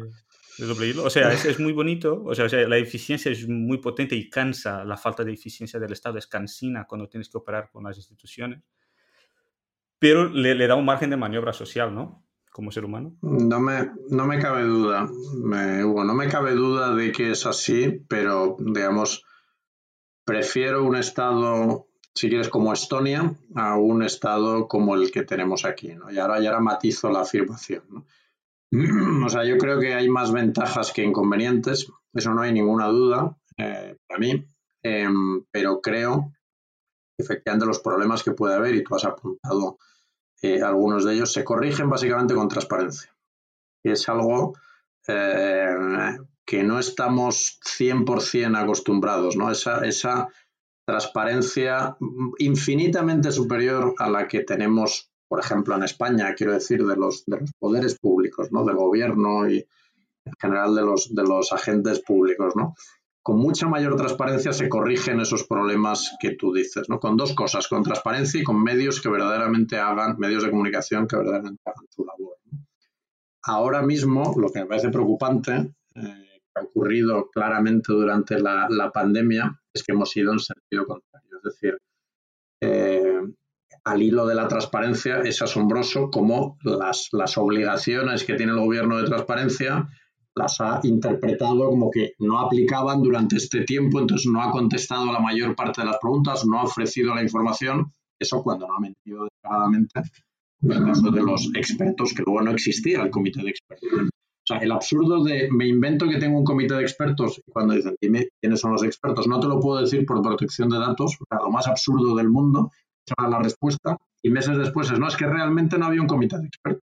[0.58, 1.04] doble hilo.
[1.04, 4.84] O sea, es, es muy bonito, o sea, la eficiencia es muy potente y cansa,
[4.84, 8.62] la falta de eficiencia del Estado es cansina cuando tienes que operar con las instituciones,
[9.98, 12.26] pero le, da un margen de maniobra social, ¿no?
[12.50, 13.16] Como ser humano.
[13.22, 18.04] No me, no me cabe duda, Hugo, no me cabe duda de que es así,
[18.08, 19.24] pero digamos,
[20.24, 25.94] prefiero un Estado si quieres, como Estonia, a un estado como el que tenemos aquí.
[25.94, 26.10] ¿no?
[26.10, 27.82] Y ahora, ya matizo la afirmación.
[27.88, 28.06] ¿no?
[29.26, 33.36] o sea, yo creo que hay más ventajas que inconvenientes, eso no hay ninguna duda
[33.56, 34.46] eh, para mí,
[34.82, 36.32] em, pero creo
[37.16, 39.78] que efectivamente los problemas que puede haber, y tú has apuntado
[40.42, 43.14] eh, algunos de ellos, se corrigen básicamente con transparencia.
[43.82, 44.54] Y es algo
[45.06, 49.50] eh, que no estamos 100% acostumbrados, ¿no?
[49.50, 50.28] Esa, esa
[50.90, 51.96] transparencia
[52.38, 57.40] infinitamente superior a la que tenemos, por ejemplo, en España, quiero decir, de los, de
[57.40, 58.64] los poderes públicos, ¿no?
[58.64, 59.58] del gobierno y
[60.24, 60.82] en general de
[61.22, 62.54] los, agentes públicos.
[62.56, 62.74] ¿no?
[63.22, 66.98] Con mucha mayor transparencia se corrigen esos problemas que tú dices, ¿no?
[66.98, 71.16] con dos cosas, con transparencia y con medios que verdaderamente hagan, medios de comunicación que
[71.16, 72.36] verdaderamente hagan su labor.
[73.44, 79.82] Ahora mismo, lo que me parece preocupante, eh, ha ocurrido claramente durante la pandemia, es
[79.82, 81.36] que hemos ido en sentido contrario.
[81.36, 81.78] Es decir,
[82.60, 83.20] eh,
[83.84, 88.98] al hilo de la transparencia es asombroso cómo las, las obligaciones que tiene el gobierno
[88.98, 89.88] de transparencia
[90.34, 95.18] las ha interpretado como que no aplicaban durante este tiempo, entonces no ha contestado la
[95.18, 99.24] mayor parte de las preguntas, no ha ofrecido la información, eso cuando no ha mentido
[99.24, 100.00] descaradamente,
[100.62, 104.10] en el caso de los expertos, que luego no existía el comité de expertos
[104.50, 107.96] sea, el absurdo de me invento que tengo un comité de expertos y cuando dicen
[107.98, 111.38] quiénes son los expertos, no te lo puedo decir por protección de datos, o sea,
[111.42, 112.70] lo más absurdo del mundo,
[113.06, 116.38] esa la respuesta, y meses después es, no, es que realmente no había un comité
[116.38, 116.84] de expertos.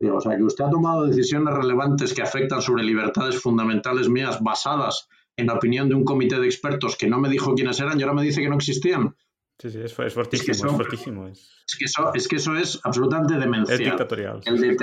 [0.00, 5.08] o sea, que usted ha tomado decisiones relevantes que afectan sobre libertades fundamentales mías basadas
[5.36, 8.02] en la opinión de un comité de expertos que no me dijo quiénes eran y
[8.02, 9.14] ahora me dice que no existían.
[9.58, 11.26] Sí, sí, es, fortísimo, es, fortísimo.
[11.28, 11.76] Es...
[11.78, 13.80] que eso, es que eso es absolutamente demencial.
[13.80, 14.40] Es dictatorial.
[14.44, 14.76] El,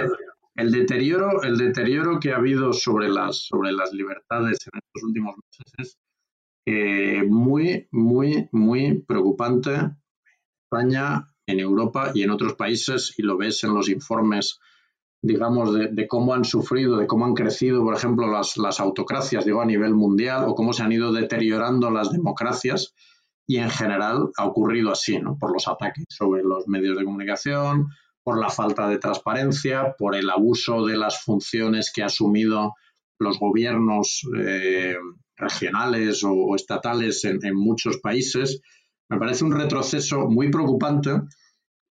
[0.55, 5.35] el deterioro, el deterioro que ha habido sobre las, sobre las libertades en estos últimos
[5.37, 5.97] meses es
[6.65, 9.97] eh, muy, muy, muy preocupante en
[10.63, 14.59] España, en Europa y en otros países, y lo ves en los informes,
[15.21, 19.61] digamos, de, cómo han sufrido, de cómo han crecido, por ejemplo, las, las autocracias, digo,
[19.61, 22.93] a nivel mundial, o cómo se han ido deteriorando las democracias,
[23.45, 25.37] y en general ha ocurrido así, ¿no?
[25.37, 27.87] Por los ataques sobre los medios de comunicación,
[28.23, 32.73] por la falta de transparencia, por el abuso de las funciones que han asumido
[33.19, 34.95] los gobiernos eh,
[35.35, 38.61] regionales o, estatales en, muchos países.
[39.09, 41.21] Me parece un retroceso muy preocupante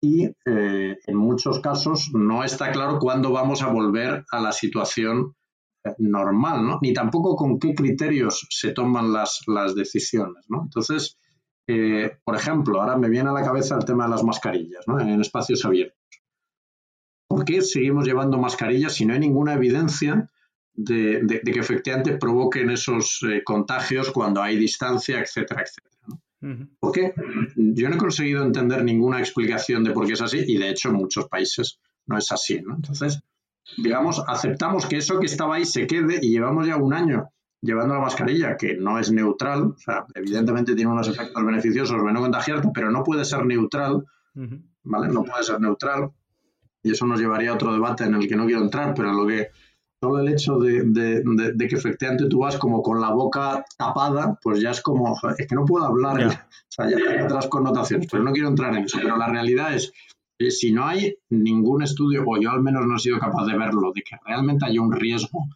[0.01, 5.35] y eh, en muchos casos no está claro cuándo vamos a volver a la situación
[5.85, 10.47] eh, normal, ni tampoco con qué criterios se toman las, las decisiones.
[10.51, 11.19] Entonces,
[12.25, 15.67] por ejemplo, ahora me viene a la cabeza el tema de las mascarillas en espacios
[15.67, 15.98] abiertos.
[17.29, 20.31] ¿Por qué seguimos llevando mascarillas si no hay ninguna evidencia
[20.75, 26.69] de, que efectivamente provoquen esos eh, contagios cuando hay distancia, etcétera, etcétera?
[26.81, 27.13] ¿Por qué?
[27.57, 30.89] Yo no he conseguido entender ninguna explicación de por qué es así y de hecho
[30.89, 32.55] en muchos países no es así.
[32.55, 33.21] Entonces,
[33.77, 37.29] digamos, aceptamos que eso que estaba ahí se quede y llevamos ya un año
[37.61, 42.13] llevando la mascarilla, que no es neutral, o sea, evidentemente tiene unos efectos beneficiosos de
[42.13, 44.05] no contagiarte, pero no puede ser neutral,
[44.85, 45.09] ¿vale?
[45.09, 46.13] No puede ser neutral
[46.83, 49.27] y eso nos llevaría a otro debate en el que no quiero entrar, pero lo
[49.27, 49.49] que
[50.01, 50.85] solo el hecho de,
[51.59, 55.55] que efectivamente tú vas como con la boca tapada, pues ya es como, es que
[55.55, 56.31] no puedo hablar, o
[56.69, 59.93] sea, ya hay otras connotaciones, pero no quiero entrar en eso, pero la realidad es,
[60.39, 63.59] que si no hay ningún estudio, o yo al menos no he sido capaz de
[63.59, 65.47] verlo, de que realmente haya un riesgo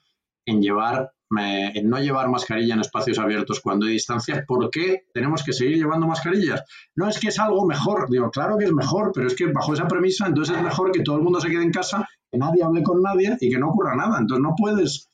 [0.45, 5.43] en llevar en no llevar mascarilla en espacios abiertos cuando hay distancia, ¿por qué tenemos
[5.43, 6.63] que seguir llevando mascarillas?
[6.95, 9.73] No es que es algo mejor, digo, claro que es mejor, pero es que bajo
[9.73, 12.63] esa premisa entonces es mejor que todo el mundo se quede en casa, que nadie
[12.63, 14.19] hable con nadie y que no ocurra nada.
[14.19, 15.11] Entonces no puedes,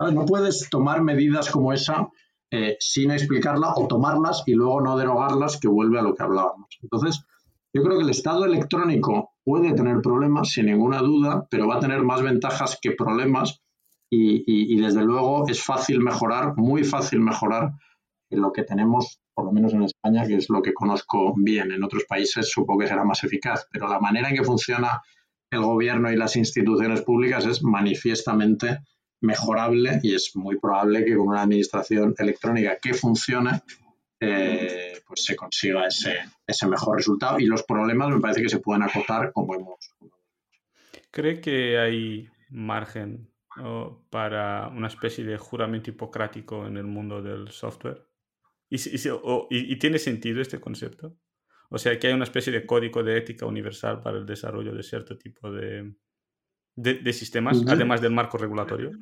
[0.00, 2.08] no puedes tomar medidas como esa
[2.54, 6.68] eh, sin explicarla o tomarlas y luego no derogarlas, que vuelve a lo que hablábamos.
[6.82, 7.24] Entonces,
[7.72, 11.80] yo creo que el Estado electrónico puede tener problemas, sin ninguna duda, pero va a
[11.80, 13.62] tener más ventajas que problemas
[14.14, 17.72] y, desde luego es fácil mejorar, muy fácil mejorar
[18.28, 21.72] lo que tenemos, por lo menos en España, que es lo que conozco bien.
[21.72, 25.00] En otros países supongo que será más eficaz, pero la manera en que funciona
[25.50, 28.80] el gobierno y las instituciones públicas es manifiestamente
[29.22, 33.62] mejorable y es muy probable que con una administración electrónica que funcione,
[34.20, 38.60] eh, pues se consiga ese, ese mejor resultado y los problemas me parece que se
[38.60, 39.76] pueden acotar como hemos.
[41.10, 43.31] ¿Cree que hay margen
[44.10, 48.06] para una especie de juramento hipocrático en el mundo del software?
[48.68, 51.16] ¿Y, tiene sentido este concepto?
[51.68, 54.82] O sea, que hay una especie de código de ética universal para el desarrollo de
[54.82, 55.94] cierto tipo de,
[56.76, 58.92] de, sistemas, además del marco regulatorio?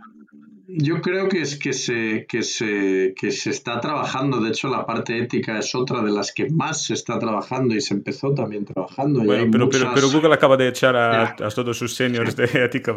[0.72, 4.40] Yo creo que es que se, que se, que se está trabajando.
[4.40, 7.80] De hecho, la parte ética es otra de las que más se está trabajando y
[7.80, 9.20] se empezó también trabajando.
[9.24, 12.94] Bueno, pero, pero, Google acaba de echar a, todos sus seniors de ética.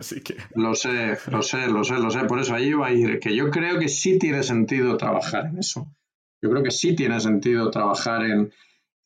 [0.00, 0.22] Sé,
[0.54, 2.20] Lo sé, lo sé, lo sé, lo sé.
[2.26, 3.18] Por eso ahí va a ir.
[3.18, 5.92] Que yo creo que sí tiene sentido trabajar en eso.
[6.40, 8.52] Yo creo que sí tiene sentido trabajar en,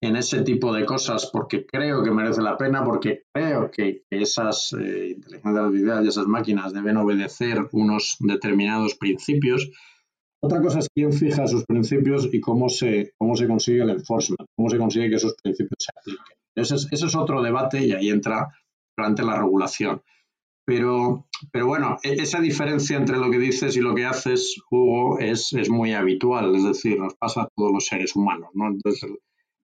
[0.04, 4.72] en ese tipo de cosas porque creo que merece la pena, porque creo que esas
[4.74, 9.70] eh, inteligencias artificiales y esas máquinas deben obedecer unos determinados principios.
[10.42, 14.46] Otra cosa es quién fija esos principios y cómo se, cómo se consigue el enforcement,
[14.54, 16.36] cómo se consigue que esos principios se apliquen.
[16.54, 18.48] Ese es, ese es otro debate y ahí entra
[18.96, 20.02] durante la regulación.
[20.66, 25.18] Pero, pero bueno, e, esa diferencia entre lo que dices y lo que haces, Hugo,
[25.18, 28.50] es, es muy habitual, es decir, nos pasa a todos los seres humanos.
[28.54, 28.68] ¿no?
[28.68, 29.10] Entonces,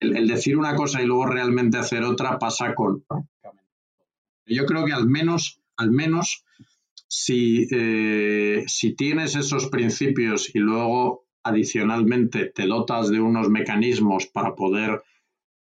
[0.01, 3.05] el, decir una cosa y luego realmente hacer otra pasa con
[4.47, 6.45] Yo creo que al menos, al menos,
[7.07, 14.55] si, eh, si tienes esos principios y luego adicionalmente te dotas de unos mecanismos para
[14.55, 15.03] poder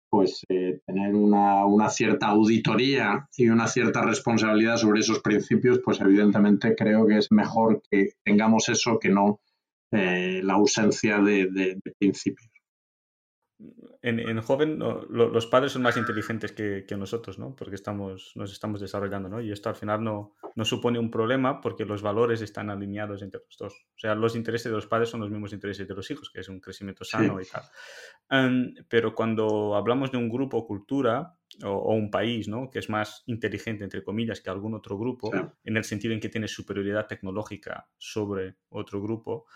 [0.08, 6.74] pues eh, tener una, cierta auditoría y una cierta responsabilidad sobre esos principios, pues evidentemente
[6.76, 9.40] creo que es mejor que tengamos eso que no
[9.90, 12.55] eh, la ausencia de principios
[14.06, 17.56] en, joven los padres son más inteligentes que, nosotros, ¿no?
[17.56, 19.40] Porque estamos, nos estamos desarrollando, ¿no?
[19.40, 23.40] Y esto al final no, no, supone un problema porque los valores están alineados entre
[23.44, 23.74] los dos.
[23.74, 26.40] O sea, los intereses de los padres son los mismos intereses de los hijos, que
[26.40, 27.64] es un crecimiento sano y tal.
[28.30, 32.70] Em, pero cuando hablamos de un grupo o cultura o, un país, ¿no?
[32.70, 35.32] Que es más inteligente, entre comillas, que algún otro grupo,
[35.64, 39.46] en el sentido en que tiene superioridad tecnológica sobre otro grupo,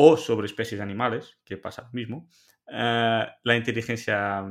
[0.00, 2.28] o sobre especies animales, que pasa lo mismo,
[2.68, 4.44] eh, la inteligencia,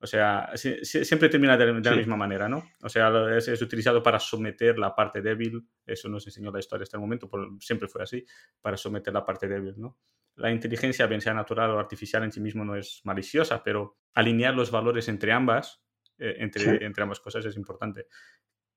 [0.00, 2.64] o sea, siempre termina de, la misma manera, ¿no?
[2.80, 6.96] O sea, es, utilizado para someter la parte débil, eso nos enseñó la historia hasta
[6.96, 7.28] el momento,
[7.60, 8.24] siempre fue así,
[8.62, 9.98] para someter la parte débil, ¿no?
[10.36, 14.54] La inteligencia, bien sea natural o artificial en sí mismo, no es maliciosa, pero alinear
[14.54, 15.82] los valores entre ambas,
[16.16, 18.06] eh, entre, entre ambas cosas es importante.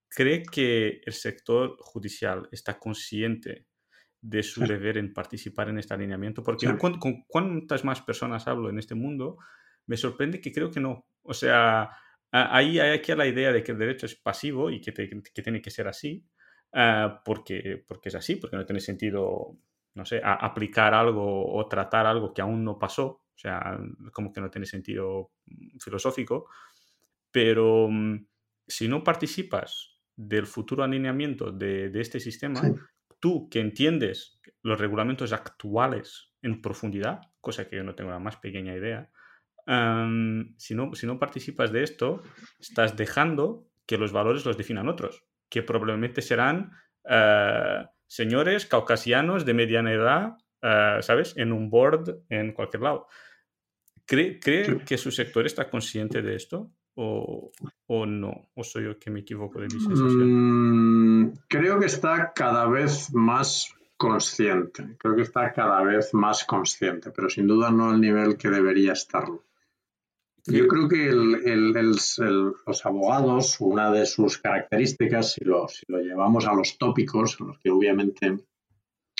[0.09, 3.70] ¿Cree que el sector judicial está consciente
[4.21, 8.77] de su deber en participar en este alineamiento, porque con, cuántas más personas hablo en
[8.77, 9.37] este mundo,
[9.87, 11.07] me sorprende que creo que no.
[11.23, 11.89] O sea,
[12.31, 15.61] ahí hay aquí la idea de que el derecho es pasivo y que, que tiene
[15.61, 16.23] que ser así,
[16.73, 19.57] ah, porque, porque es así, porque no tiene sentido,
[19.95, 23.79] no sé, aplicar algo o tratar algo que aún no pasó, o sea,
[24.13, 25.31] como que no tiene sentido
[25.79, 26.47] filosófico,
[27.31, 28.23] pero mm,
[28.67, 32.61] si no participas del futuro alineamiento de, de este sistema,
[33.21, 38.35] tú que entiendes los reglamentos actuales en profundidad, cosa que yo no tengo la más
[38.35, 39.09] pequeña idea,
[40.57, 42.23] si, no, si no participas de esto,
[42.59, 46.71] estás dejando que los valores los definan otros, que probablemente serán
[47.07, 51.35] eh, señores caucasianos de mediana edad, eh, ¿sabes?
[51.37, 53.07] En un board en cualquier lado.
[54.05, 56.71] ¿Cree, cree que su sector está consciente de esto?
[56.95, 57.51] O,
[58.05, 58.49] no?
[58.55, 61.23] ¿O soy yo que me equivoco de mi sensación?
[61.23, 64.95] Mm, creo que está cada vez más consciente.
[64.97, 68.93] Creo que está cada vez más consciente, pero sin duda no al nivel que debería
[68.93, 69.43] estarlo.
[70.47, 76.53] Yo creo que los abogados, una de sus características, si lo, si lo llevamos a
[76.53, 78.39] los tópicos, en los que obviamente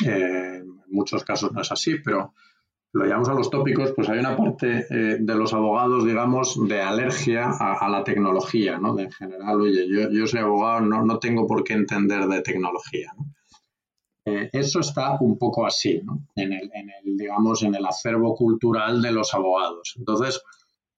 [0.03, 2.33] eh, en muchos casos no es así, pero
[2.93, 6.81] lo llamamos a los tópicos, pues hay una parte eh, de los abogados, digamos, de
[6.81, 8.95] alergia a, la tecnología, ¿no?
[8.95, 12.41] De en general, oye, yo, yo soy abogado, no, no, tengo por qué entender de
[12.41, 13.13] tecnología.
[14.25, 16.27] Eh, eso está un poco así, ¿no?
[16.35, 16.69] En el,
[17.17, 19.95] digamos, en el acervo cultural de los abogados.
[19.97, 20.41] Entonces,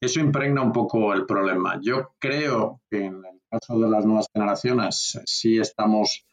[0.02, 1.80] eso impregna un poco el problema.
[1.82, 6.26] Yo creo que en el caso de las nuevas generaciones sí estamos,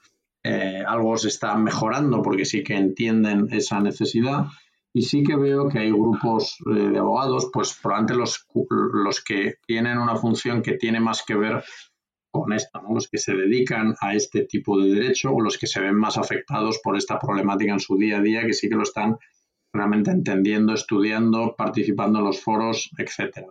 [0.43, 4.47] eh, algo se está mejorando porque sí que entienden esa necesidad
[4.93, 8.47] y sí que veo que hay grupos eh, de abogados, pues probablemente los,
[8.93, 11.63] los que tienen una función que tiene más que ver
[12.33, 15.81] con esto, los que se dedican a este tipo de derecho o los que se
[15.81, 18.85] ven más afectados por esta problemática en su día a día, que sí que lo
[18.85, 19.19] están
[19.73, 23.49] realmente entendiendo, estudiando, participando en los foros, etcétera.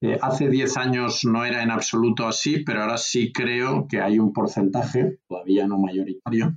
[0.00, 4.18] Eh, hace 10 años no era en absoluto así, pero ahora sí creo que hay
[4.18, 6.56] un porcentaje, todavía no mayoritario,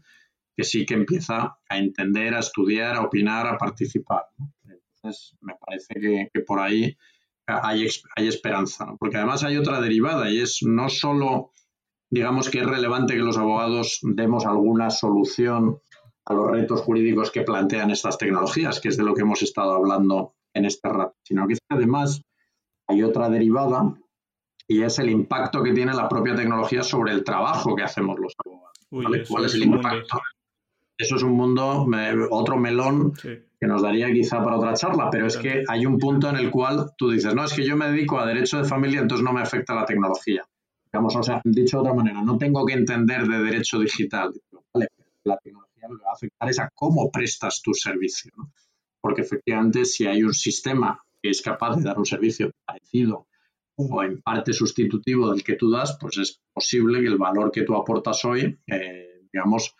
[0.55, 4.25] que sí que empieza a entender, a estudiar, a opinar, a participar.
[4.63, 6.95] Entonces, me parece que, por ahí
[7.47, 11.51] hay, hay esperanza, porque además hay otra derivada y es no solo,
[12.09, 15.79] digamos que es relevante que los abogados demos alguna solución
[16.25, 19.73] a los retos jurídicos que plantean estas tecnologías, que es de lo que hemos estado
[19.73, 22.21] hablando en este rato, sino que además
[22.87, 23.95] hay otra derivada
[24.67, 28.33] y es el impacto que tiene la propia tecnología sobre el trabajo que hacemos los
[28.45, 29.27] abogados.
[29.27, 30.21] ¿Cuál es el impacto?
[31.01, 31.87] Eso es un mundo,
[32.29, 36.29] otro melón que nos daría quizá para otra charla, pero es que hay un punto
[36.29, 38.99] en el cual tú dices, no, es que yo me dedico a derecho de familia,
[38.99, 40.43] entonces no me afecta la tecnología.
[40.85, 44.31] Digamos, o sea, dicho de otra manera, no tengo que entender de derecho digital.
[44.71, 44.89] Vale,
[45.23, 48.31] la tecnología lo que va a afectar es a cómo prestas tu servicio.
[49.01, 53.25] Porque efectivamente, si hay un sistema que es capaz de dar un servicio parecido
[53.75, 57.63] o en parte sustitutivo del que tú das, pues es posible que el valor que
[57.63, 59.75] tú aportas hoy, eh, digamos,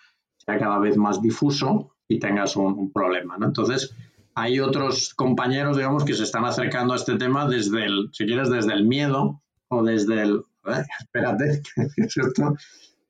[0.52, 3.38] sea cada vez más difuso y tengas un, problema.
[3.42, 3.96] Entonces,
[4.36, 8.50] hay otros compañeros, digamos, que se están acercando a este tema desde el, si quieres,
[8.50, 11.62] desde el miedo o desde el, eh, espérate,
[11.98, 12.56] es cierto,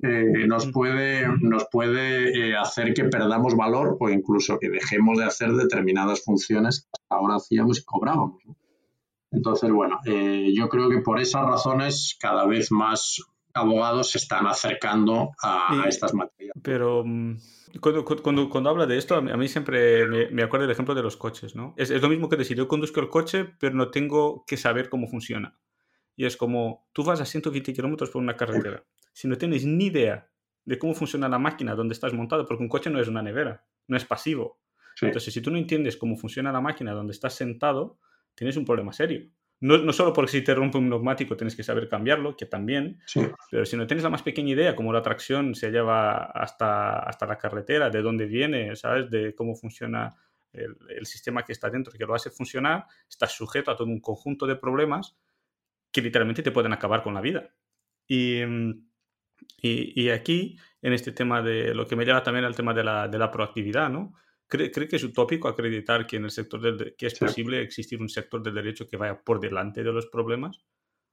[0.03, 5.25] eh, nos puede, nos puede eh, hacer que perdamos valor o incluso que dejemos de
[5.25, 8.41] hacer determinadas funciones que ahora hacíamos y cobrábamos.
[9.31, 13.21] Entonces, bueno, eh, yo creo que por esas razones cada vez más
[13.53, 16.53] abogados se están acercando a, estas materias.
[16.61, 17.37] Pero mm,
[17.79, 21.17] cuando, cuando, cuando, habla de esto, a mí siempre me, acuerdo del ejemplo de los
[21.17, 21.73] coches, ¿no?
[21.77, 24.89] Es, es, lo mismo que decir, yo conduzco el coche, pero no tengo que saber
[24.89, 25.57] cómo funciona.
[26.15, 28.83] Y es como, tú vas a 120 kilómetros por una carretera
[29.13, 30.29] si no tienes ni idea
[30.65, 33.65] de cómo funciona la máquina donde estás montado, porque un coche no es una nevera,
[33.87, 34.59] no es pasivo.
[35.01, 37.97] Entonces, si tú no entiendes cómo funciona la máquina donde estás sentado,
[38.35, 39.29] tienes un problema serio.
[39.61, 42.99] No, no, solo porque si te rompe un neumático tienes que saber cambiarlo, que también,
[43.49, 47.25] pero si no tienes la más pequeña idea cómo la tracción se lleva hasta, hasta
[47.27, 49.09] la carretera, de dónde viene, ¿sabes?
[49.09, 50.15] De cómo funciona
[50.51, 54.01] el, el sistema que está dentro, que lo hace funcionar, estás sujeto a todo un
[54.01, 55.15] conjunto de problemas
[55.91, 57.49] que literalmente te pueden acabar con la vida.
[58.07, 58.91] Y, mm,
[59.61, 63.07] y, aquí, en este tema de lo que me lleva también al tema de la,
[63.07, 64.15] de la proactividad, ¿no?
[64.51, 68.01] ¿Cree, ¿Cree, que es utópico acreditar que en el sector del, que es posible existir
[68.01, 70.59] un sector del derecho que vaya por delante de los problemas?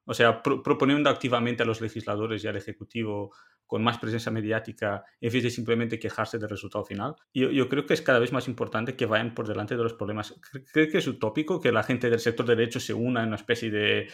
[0.06, 3.32] O sea, proponiendo activamente a los legisladores y al Ejecutivo
[3.64, 7.14] con más presencia mediática en vez de simplemente quejarse del resultado final.
[7.32, 9.92] Yo, yo, creo que es cada vez más importante que vayan por delante de los
[9.92, 10.34] problemas.
[10.72, 13.70] ¿Cree que es utópico que la gente del sector derecho se una en una especie
[13.70, 14.08] de, eh,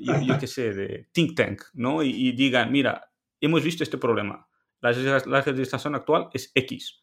[0.00, 2.02] yo, qué sé, de think tank, ¿no?
[2.02, 4.48] Y, y digan, mira, hemos visto este problema.
[4.80, 7.02] La, legislación actual es X.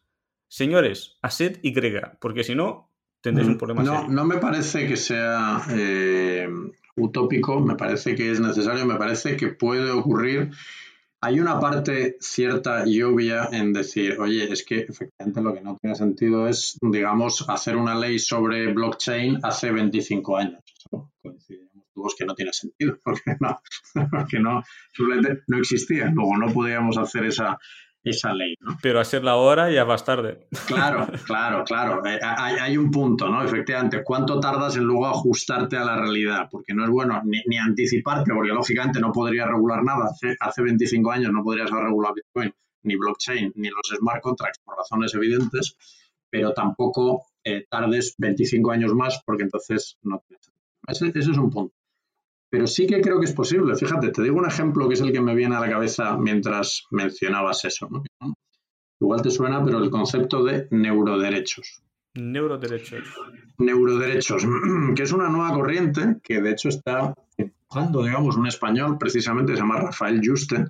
[0.54, 1.74] Señores, haced Y,
[2.20, 2.88] porque si no,
[3.20, 3.82] tendréis un problema.
[3.82, 6.48] No, no me parece que sea eh,
[6.94, 10.52] utópico, me parece que es necesario, me parece que puede ocurrir.
[11.20, 15.76] Hay una parte cierta y obvia en decir, oye, es que efectivamente lo que no
[15.82, 20.62] tiene sentido es, digamos, hacer una ley sobre blockchain hace 25 años.
[20.92, 21.10] ¿no?
[22.16, 23.60] que no tiene sentido, porque no,
[24.08, 26.12] porque no, simplemente no existía.
[26.14, 27.58] Luego no podíamos hacer esa,
[28.04, 28.54] esa ley.
[28.60, 28.76] ¿no?
[28.82, 30.46] Pero hacerla ahora ya vas tarde.
[30.66, 32.04] Claro, claro, claro.
[32.06, 33.42] Eh, hay, hay, un punto, ¿no?
[33.42, 36.48] Efectivamente, ¿cuánto tardas en luego ajustarte a la realidad?
[36.50, 40.10] Porque no es bueno ni, ni anticiparte, porque lógicamente no podrías regular nada.
[40.10, 42.52] Hace, hace 25 años no podrías haber regulado Bitcoin,
[42.82, 45.76] ni blockchain, ni los smart contracts, por razones evidentes,
[46.28, 50.50] pero tampoco eh, tardes 25 años más, porque entonces no tienes.
[50.86, 51.74] Ese, ese es un punto.
[52.54, 53.74] Pero sí que creo que es posible.
[53.74, 56.84] Fíjate, te digo un ejemplo que es el que me viene a la cabeza mientras
[56.92, 57.88] mencionabas eso.
[59.00, 61.82] Igual te suena, pero el concepto de neuroderechos.
[62.14, 63.12] Neuroderechos.
[63.58, 64.46] Neuroderechos,
[64.94, 69.58] que es una nueva corriente que de hecho está empujando, digamos, un español, precisamente se
[69.58, 70.64] llama Rafael Juste,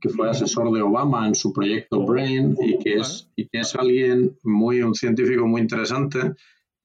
[0.00, 2.06] que fue asesor de Obama en su proyecto oh.
[2.06, 6.32] Brain y que es, y que es alguien muy, un científico muy interesante,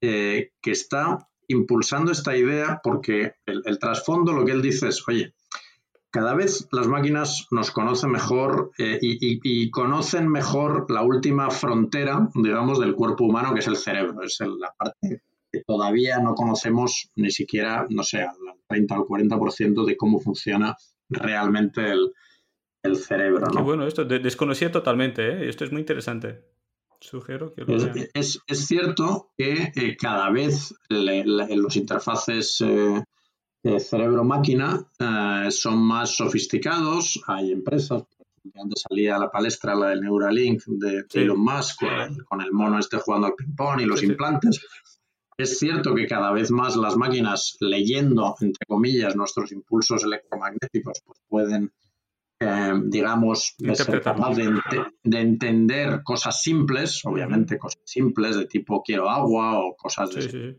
[0.01, 5.33] eh, que está impulsando esta idea porque el, trasfondo lo que él dice es, oye,
[6.11, 12.79] cada vez las máquinas nos conocen mejor eh, y, conocen mejor la última frontera, digamos,
[12.79, 14.21] del cuerpo humano, que es el cerebro.
[14.23, 15.21] Es la parte
[15.51, 18.35] que todavía no conocemos ni siquiera, no sé, al
[18.67, 20.75] 30 o al 40% de cómo funciona
[21.09, 23.47] realmente el, cerebro.
[23.51, 25.49] Qué bueno, esto desconocía totalmente, ¿eh?
[25.49, 26.54] esto es muy interesante.
[27.05, 27.63] Sugiero que
[28.15, 33.03] es, es, cierto que eh, cada vez los interfaces eh,
[33.79, 37.21] cerebro-máquina eh, son más sofisticados.
[37.27, 38.05] Hay empresas,
[38.55, 41.81] antes salía a la palestra la del Neuralink de Elon Musk
[42.27, 44.65] con el, mono este jugando al ping-pong y los implantes.
[45.37, 51.19] Es cierto que cada vez más las máquinas leyendo, entre comillas, nuestros impulsos electromagnéticos, pues
[51.27, 51.71] pueden,
[52.39, 54.53] eh, digamos, ser capaz de,
[55.03, 60.57] de, entender cosas simples, obviamente cosas simples de tipo quiero agua o cosas de ese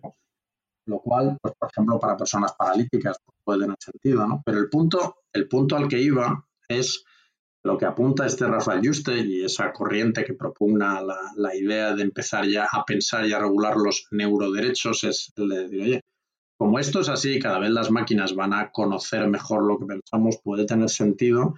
[0.87, 4.43] Lo cual, pues, por ejemplo, para personas paralíticas pues, puede tener sentido, ¿no?
[4.45, 7.05] Pero el punto, el punto al que iba es
[7.67, 12.47] lo que apunta este Rafael Juste y esa corriente que propugna la, idea de empezar
[12.47, 16.01] ya a pensar y a regular los neuroderechos es el de decir, oye,
[16.59, 20.39] como esto es así, cada vez las máquinas van a conocer mejor lo que pensamos,
[20.43, 21.55] puede tener sentido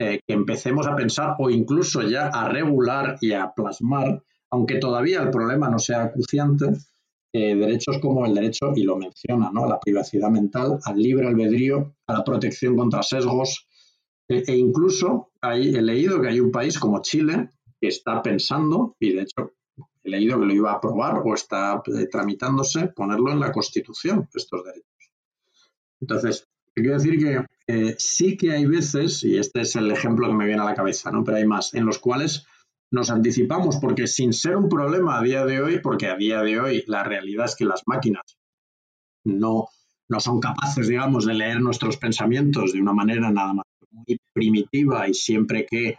[0.00, 5.22] eh, que empecemos a pensar o incluso ya a regular y a plasmar, aunque todavía
[5.22, 6.72] el problema no sea acuciante,
[7.32, 9.64] eh, derechos como el derecho, y lo menciona, ¿no?
[9.64, 13.68] a la privacidad mental, al libre albedrío, a la protección contra sesgos,
[14.28, 18.96] e, e incluso hay, he leído que hay un país como Chile que está pensando,
[19.00, 19.52] y de hecho
[20.04, 24.28] he leído que lo iba a aprobar o está eh, tramitándose, ponerlo en la Constitución,
[24.34, 25.10] estos derechos.
[26.00, 30.34] Entonces, quiero decir que eh, sí que hay veces, y este es el ejemplo que
[30.34, 31.22] me viene a la cabeza, ¿no?
[31.22, 32.46] pero hay más, en los cuales
[32.90, 36.60] nos anticipamos, porque sin ser un problema a día de hoy, porque a día de
[36.60, 38.22] hoy la realidad es que las máquinas
[39.24, 39.68] no,
[40.08, 45.08] no son capaces, digamos, de leer nuestros pensamientos de una manera nada más muy primitiva
[45.08, 45.96] y siempre que,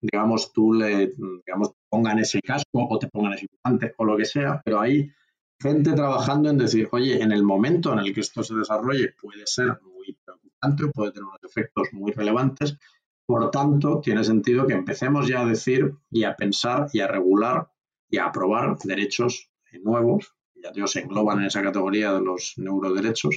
[0.00, 1.12] digamos, tú le,
[1.46, 5.12] digamos, pongan ese casco o te pongan ese implante o lo que sea, pero hay
[5.60, 9.46] gente trabajando en decir, oye, en el momento en el que esto se desarrolle puede
[9.46, 12.78] ser muy preocupante o puede tener unos efectos muy relevantes.
[13.26, 17.68] Por tanto, tiene sentido que empecemos ya a decir y a pensar y a regular
[18.08, 19.50] y a aprobar derechos
[19.82, 23.36] nuevos, ya Dios se engloban en esa categoría de los neuroderechos,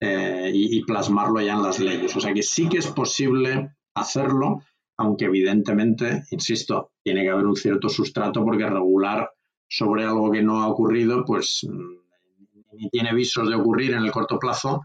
[0.00, 2.14] eh, y, plasmarlo ya en las leyes.
[2.14, 4.62] O sea que sí que es posible hacerlo,
[4.96, 9.30] aunque evidentemente, insisto, tiene que haber un cierto sustrato porque regular
[9.68, 14.12] sobre algo que no ha ocurrido, pues mm, ni tiene visos de ocurrir en el
[14.12, 14.82] corto plazo,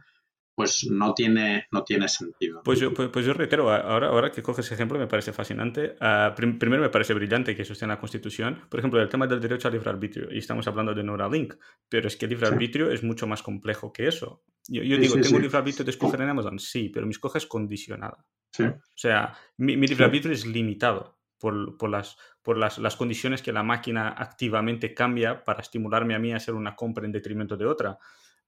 [0.59, 2.61] pues no tiene, no tiene sentido.
[2.65, 5.95] Pues yo, pues, pues yo reitero, ahora, ahora que coges ese ejemplo me parece fascinante.
[6.01, 8.63] Uh, primero me parece brillante que eso esté en la Constitución.
[8.67, 11.53] Por ejemplo, el tema del derecho al libre arbitrio, y estamos hablando de Neuralink,
[11.87, 14.43] pero es que el libre arbitrio es mucho más complejo que eso.
[14.67, 16.59] Yo, yo digo, ¿tengo libre arbitrio de escoger en Amazon?
[16.59, 18.25] Sí, pero mi escoge es condicionada.
[18.59, 23.41] O sea, mi, mi libre arbitrio es limitado por, por, las, por las, las, condiciones
[23.41, 27.55] que la máquina activamente cambia para estimularme a mí a hacer una compra en detrimento
[27.55, 27.97] de otra.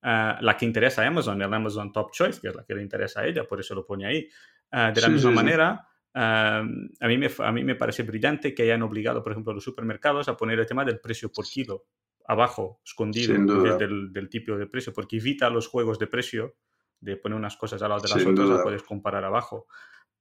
[0.03, 2.81] Ah, la que interesa a Amazon, el Amazon Top Choice, que es la que le
[2.81, 4.27] interesa a ella, por eso lo pone ahí.
[4.71, 8.81] Ah, de la misma manera, a, mí me, a mí me parece brillante que hayan
[8.81, 11.85] obligado, por ejemplo, a los supermercados a poner el tema del precio por kilo
[12.25, 13.33] abajo, escondido
[13.77, 16.55] del, del, tipo de precio, porque evita los juegos de precio
[16.99, 19.67] de poner unas cosas al lado de las otras, las puedes comparar abajo.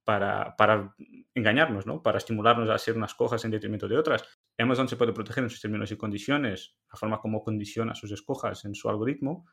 [0.02, 0.94] Para, para,
[1.34, 2.02] engañarnos, ¿no?
[2.02, 4.24] para estimularnos a hacer unas cojas en detrimento de otras.
[4.58, 8.64] Amazon se puede proteger en sus términos y condiciones, la forma como condiciona sus escojas
[8.64, 9.46] en su algoritmo,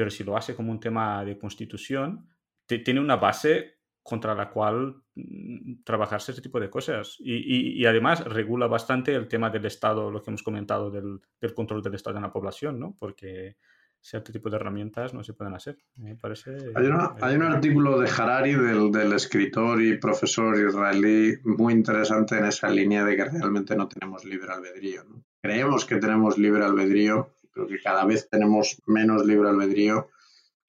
[0.00, 2.26] pero si lo hace como un tema de constitución,
[2.66, 7.16] tiene una base contra la cual mm, trabajarse ese tipo de cosas.
[7.18, 11.20] Y, además regula bastante el tema del Estado, lo que hemos comentado del,
[11.54, 12.96] control del Estado en la población, ¿no?
[12.98, 13.58] Porque
[14.00, 15.76] cierto tipo de herramientas no se pueden hacer.
[15.96, 16.56] Me parece...
[16.74, 22.70] Hay, un artículo de Harari, del, del, escritor y profesor israelí, muy interesante en esa
[22.70, 25.04] línea de que realmente no tenemos libre albedrío.
[25.42, 30.08] Creemos que tenemos libre albedrío creo que cada vez tenemos menos libre albedrío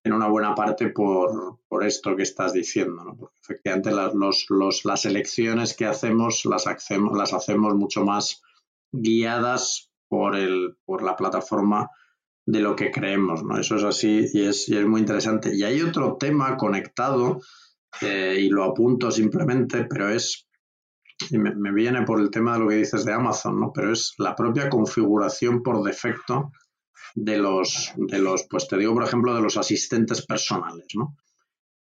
[0.04, 3.16] en una buena parte por, esto que estás diciendo, ¿no?
[3.16, 4.12] porque efectivamente las,
[4.48, 8.42] los, las elecciones que hacemos las, hacemos las hacemos mucho más
[8.92, 11.90] guiadas por, el, por la plataforma
[12.46, 13.58] de lo que creemos, ¿no?
[13.58, 15.54] Eso es así y es, es muy interesante.
[15.54, 17.40] Y hay otro tema conectado,
[18.00, 20.48] eh, y lo apunto simplemente, pero es,
[21.30, 23.72] me, me, viene por el tema de lo que dices de Amazon, ¿no?
[23.72, 26.50] Pero es la propia configuración por defecto
[27.14, 31.16] de los, de los, pues te digo, por ejemplo, de los asistentes personales, ¿no?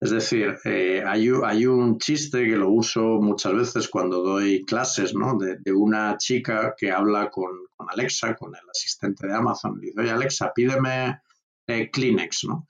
[0.00, 5.14] Es decir, eh, hay, hay, un chiste que lo uso muchas veces cuando doy clases,
[5.14, 5.38] ¿no?
[5.38, 7.50] De, una chica que habla con,
[7.88, 9.80] Alexa, con el asistente de Amazon.
[9.80, 11.20] Dice, oye, Alexa, pídeme
[11.66, 12.68] eh, Kleenex, ¿no?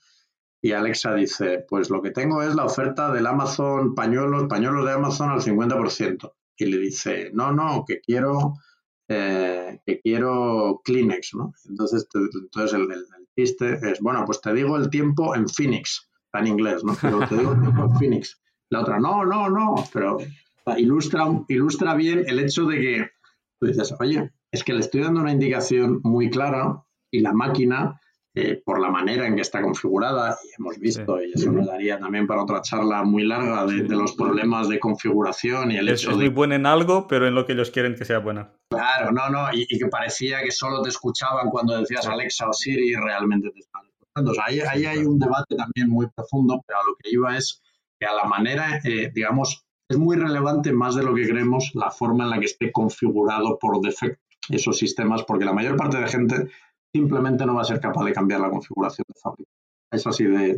[0.61, 4.93] Y Alexa dice, pues lo que tengo es la oferta del Amazon pañuelos, pañuelos de
[4.93, 6.33] Amazon al 50%.
[6.57, 8.53] Y le dice, no, no, que quiero
[9.07, 11.53] eh, que quiero Kleenex, ¿no?
[11.69, 13.05] Entonces, entonces el,
[13.37, 16.95] chiste es, bueno, pues te digo el tiempo en Phoenix, en inglés, ¿no?
[17.01, 18.41] Pero te digo el tiempo en Phoenix.
[18.69, 20.17] La otra, no, no, no, pero
[20.77, 23.09] ilustra, ilustra bien el hecho de que
[23.59, 27.99] tú dices, oye, es que le estoy dando una indicación muy clara y la máquina
[28.37, 31.97] eh, por la manera en que está configurada, y hemos visto, y eso nos daría
[31.97, 36.17] también para otra charla muy larga de, los problemas de configuración y el hecho es
[36.17, 38.51] muy buena en algo, pero en lo que ellos quieren que sea buena.
[38.69, 42.91] Claro, no, no, y, que parecía que solo te escuchaban cuando decías Alexa o Siri
[42.91, 44.33] y realmente te estaban escuchando.
[44.45, 47.61] ahí, ahí, hay un debate también muy profundo, pero a lo que iba es
[47.97, 51.89] que a la manera, eh, digamos, es muy relevante más de lo que creemos la
[51.89, 56.07] forma en la que esté configurado por defecto esos sistemas, porque la mayor parte de
[56.07, 56.35] gente
[56.95, 59.51] simplemente no va a ser capaz de cambiar la configuración de fábrica.
[59.91, 60.57] Es así de,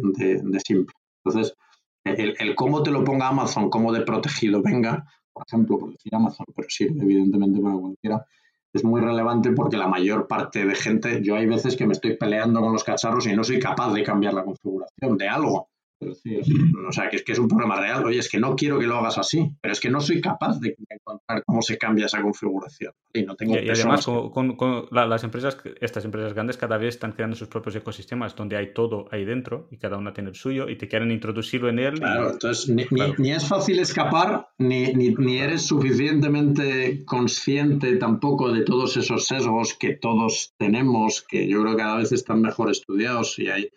[0.64, 0.94] simple.
[1.24, 1.56] Entonces,
[2.04, 5.04] el, cómo te lo ponga Amazon, cómo de protegido venga,
[5.34, 8.26] por ejemplo, por decir Amazon, pero sirve evidentemente para cualquiera,
[8.72, 12.18] es muy relevante porque la mayor parte de gente, yo hay veces que me estoy
[12.18, 16.92] peleando con los cacharros y no soy capaz de cambiar la configuración de algo o
[16.92, 18.06] sea, que es que es un problema real.
[18.06, 20.60] Oye, es que no quiero que lo hagas así, pero es que no soy capaz
[20.60, 22.94] de encontrar cómo se cambia esa configuración.
[23.14, 27.36] Y, no tengo y, además, con, las empresas, estas empresas grandes cada vez están creando
[27.36, 30.78] sus propios ecosistemas donde hay todo ahí dentro y cada una tiene el suyo y
[30.78, 31.94] te quieren introducirlo en él.
[31.96, 39.26] Claro, entonces ni, es fácil escapar, ni, ni eres suficientemente consciente tampoco de todos esos
[39.26, 43.70] sesgos que todos tenemos, que yo creo que cada vez están mejor estudiados y hay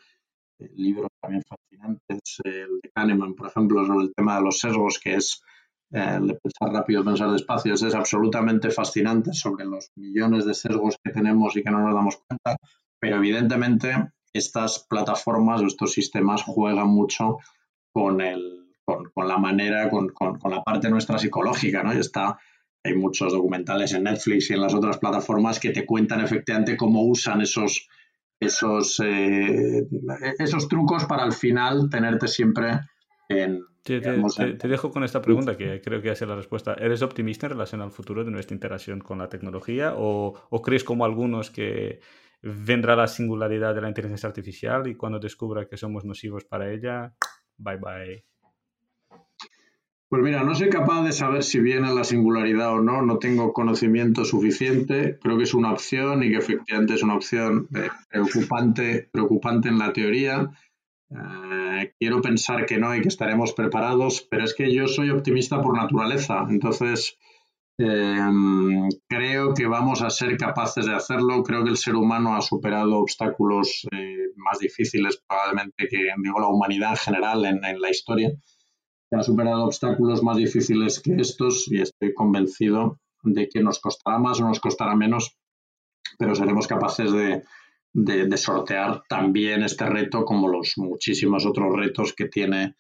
[0.75, 5.15] libros también fascinantes, el de Kahneman, por ejemplo, sobre el tema de los sesgos, que
[5.15, 5.43] es
[5.93, 10.97] eh, el de pensar rápido, pensar despacio, es absolutamente fascinante sobre los millones de sesgos
[11.03, 12.57] que tenemos y que no nos damos cuenta,
[13.01, 13.95] pero evidentemente
[14.33, 17.39] estas plataformas o estos sistemas juegan mucho
[17.93, 21.93] con, el, con, la manera, con, con, la parte nuestra psicológica, ¿no?
[21.93, 22.39] Y está,
[22.85, 27.03] hay muchos documentales en Netflix y en las otras plataformas que te cuentan efectivamente cómo
[27.03, 27.89] usan esos
[28.41, 29.87] esos, eh,
[30.39, 32.81] esos trucos para al final tenerte siempre
[33.29, 33.61] en...
[33.83, 36.75] Te, te, dejo con esta pregunta que creo que hace la respuesta.
[36.75, 40.85] ¿Eres optimista en relación al futuro de nuestra interacción con la tecnología o, o crees
[40.85, 42.01] como algunos que
[42.43, 47.15] vendrá la singularidad de la inteligencia artificial y cuando descubra que somos nocivos para ella,
[47.57, 48.30] bye bye?
[50.11, 53.53] Pues mira, no soy capaz de saber si viene la singularidad o no, no tengo
[53.53, 55.17] conocimiento suficiente.
[55.23, 59.79] Creo que es una opción y que efectivamente es una opción eh, preocupante, preocupante en
[59.79, 60.51] la teoría.
[61.11, 65.63] Eh, quiero pensar que no y que estaremos preparados, pero es que yo soy optimista
[65.63, 66.45] por naturaleza.
[66.51, 67.17] Entonces,
[67.79, 71.45] em, creo que vamos a ser capaces de hacerlo.
[71.45, 76.49] Creo que el ser humano ha superado obstáculos eh, más difíciles probablemente que digo, la
[76.49, 78.33] humanidad en general en, en la historia
[79.17, 84.41] ha superado obstáculos más difíciles que estos y estoy convencido de que nos costará más
[84.41, 85.37] o nos costará menos,
[86.19, 87.43] pero seremos capaces de,
[88.37, 92.75] sortear también este reto como los muchísimos otros retos que tiene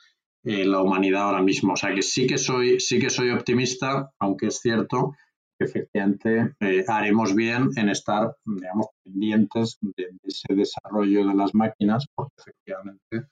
[0.44, 1.72] eh, la humanidad ahora mismo.
[1.72, 5.14] O sea que sí que soy, sí que soy optimista, aunque es cierto
[5.58, 12.06] que efectivamente eh, haremos bien en estar, digamos, pendientes de ese desarrollo de las máquinas,
[12.14, 13.28] porque efectivamente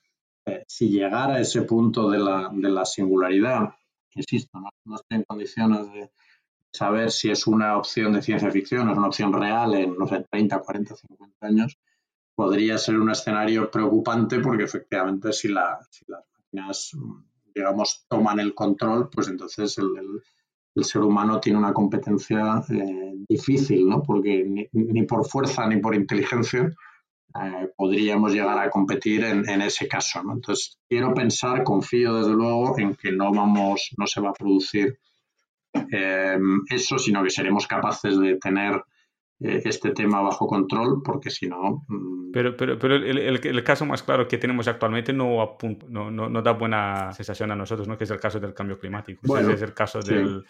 [0.49, 3.69] eh, si llegara a ese punto de la, de la singularidad,
[4.15, 6.11] insisto, no, estoy en condiciones de
[6.73, 10.07] saber si es una opción de ciencia ficción o es una opción real en, no
[10.07, 11.79] sé, 30, 40, 50 años,
[12.35, 16.93] podría ser un escenario preocupante porque efectivamente si, la, si las máquinas,
[17.55, 19.87] digamos, toman el control, pues entonces el,
[20.77, 24.01] el, ser humano tiene una competencia eh, difícil, ¿no?
[24.01, 26.73] Porque ni, ni, por fuerza ni por inteligencia
[27.35, 30.21] eh, podríamos llegar a competir en, ese caso.
[30.21, 34.99] Entonces, quiero pensar, confío desde luego en que no vamos, no se va a producir
[35.93, 36.39] eh,
[36.71, 38.83] eso, sino que seremos capaces de tener
[39.41, 41.85] eh, este tema bajo control, porque si no...
[41.87, 45.57] Mm, pero, pero, pero el, el, caso más claro que tenemos actualmente no,
[45.89, 47.97] no, no, da buena sensación a nosotros, ¿no?
[47.97, 49.21] que es el caso del cambio climático.
[49.25, 50.45] Bueno, es el caso del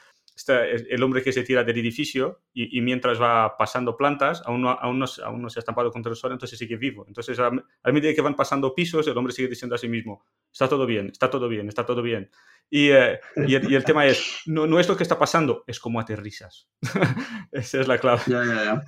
[0.47, 4.99] el hombre que se tira del edificio y, mientras va pasando plantas, aún no, aún,
[4.99, 7.05] no, aún no se ha estampado contra el sol, entonces sigue vivo.
[7.07, 7.51] Entonces, a,
[7.93, 11.09] medida que van pasando pisos, el hombre sigue diciendo a sí mismo, está todo bien,
[11.09, 12.31] está todo bien, está todo bien.
[12.71, 16.01] Y, eh, y, el, tema es, no, no, es lo que está pasando, es como
[16.01, 16.69] aterrizas.
[17.53, 18.23] Esa es la clave.
[18.27, 18.83] Ya, ya, ya.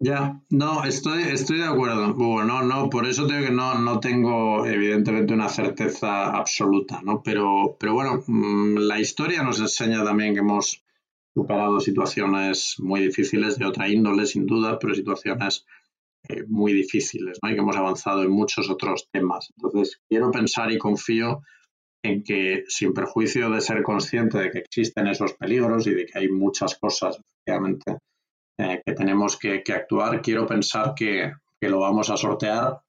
[0.00, 2.14] Ya, no, estoy, estoy de acuerdo.
[2.14, 7.20] Bueno, no, por eso tengo que no, no tengo evidentemente una certeza absoluta, ¿no?
[7.22, 10.84] Pero, pero bueno, mm, la historia nos enseña también que hemos
[11.34, 15.66] superado situaciones muy difíciles de otra índole, sin duda, pero situaciones
[16.28, 17.50] eh, muy difíciles, ¿no?
[17.50, 19.52] Y que hemos avanzado en muchos otros temas.
[19.56, 21.42] Entonces, quiero pensar y confío
[22.04, 26.18] en que, sin perjuicio de ser consciente de que existen esos peligros y de que
[26.18, 27.98] hay muchas cosas, efectivamente,
[28.58, 30.20] eh, que tenemos que, actuar.
[30.20, 32.80] Quiero pensar que, lo vamos a sortear,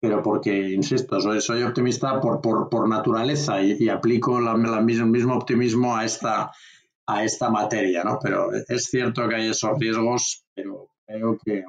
[0.00, 6.04] pero porque, insisto, soy, soy optimista por, por, naturaleza y, aplico el mismo optimismo a
[6.04, 6.52] esta,
[7.06, 8.18] a esta materia, ¿no?
[8.22, 11.64] Pero es cierto que hay esos riesgos, pero creo que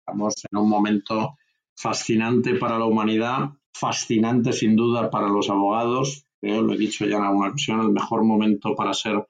[0.00, 1.36] estamos en un momento
[1.76, 6.24] fascinante para la humanidad, fascinante sin duda para los abogados.
[6.40, 9.26] Yo lo he dicho ya en alguna ocasión, el mejor momento para ser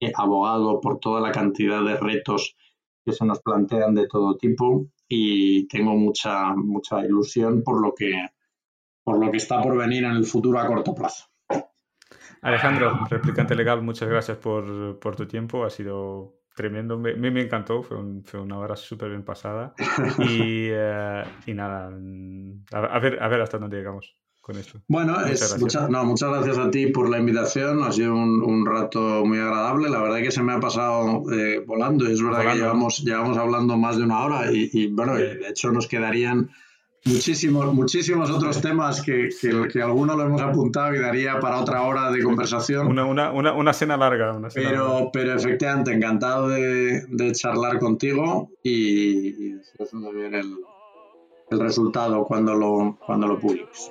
[0.00, 2.56] eh, abogado por toda la cantidad de retos
[3.08, 8.12] que se nos plantean de todo tipo y tengo mucha, mucha ilusión por lo que
[9.02, 11.24] por lo que está por venir en el futuro a corto plazo.
[12.42, 15.64] Alejandro, replicante legal, muchas gracias por, tu tiempo.
[15.64, 16.98] Ha sido tremendo.
[16.98, 17.82] Me, me, encantó.
[17.82, 19.72] Fue, una hora súper bien pasada.
[20.18, 21.86] Y, eh, nada,
[22.72, 24.14] a, ver, a ver hasta dónde llegamos.
[24.48, 24.80] Con esto.
[24.88, 25.90] Bueno, muchas, gracias.
[25.90, 27.82] no, muchas gracias a ti por la invitación.
[27.82, 29.90] Ha sido un, rato muy agradable.
[29.90, 32.06] La verdad es que se me ha pasado eh, volando.
[32.06, 35.70] Es verdad que llevamos, llevamos hablando más de una hora y, y bueno, de hecho
[35.70, 36.48] nos quedarían
[37.04, 41.82] muchísimos, muchísimos otros temas que, que, que alguno lo hemos apuntado y daría para otra
[41.82, 42.86] hora de conversación.
[42.86, 44.40] Una, una, una, una cena larga.
[44.54, 50.56] pero, pero efectivamente, encantado de, de charlar contigo y, y de ver el,
[51.50, 53.90] el resultado cuando lo, cuando lo publiques.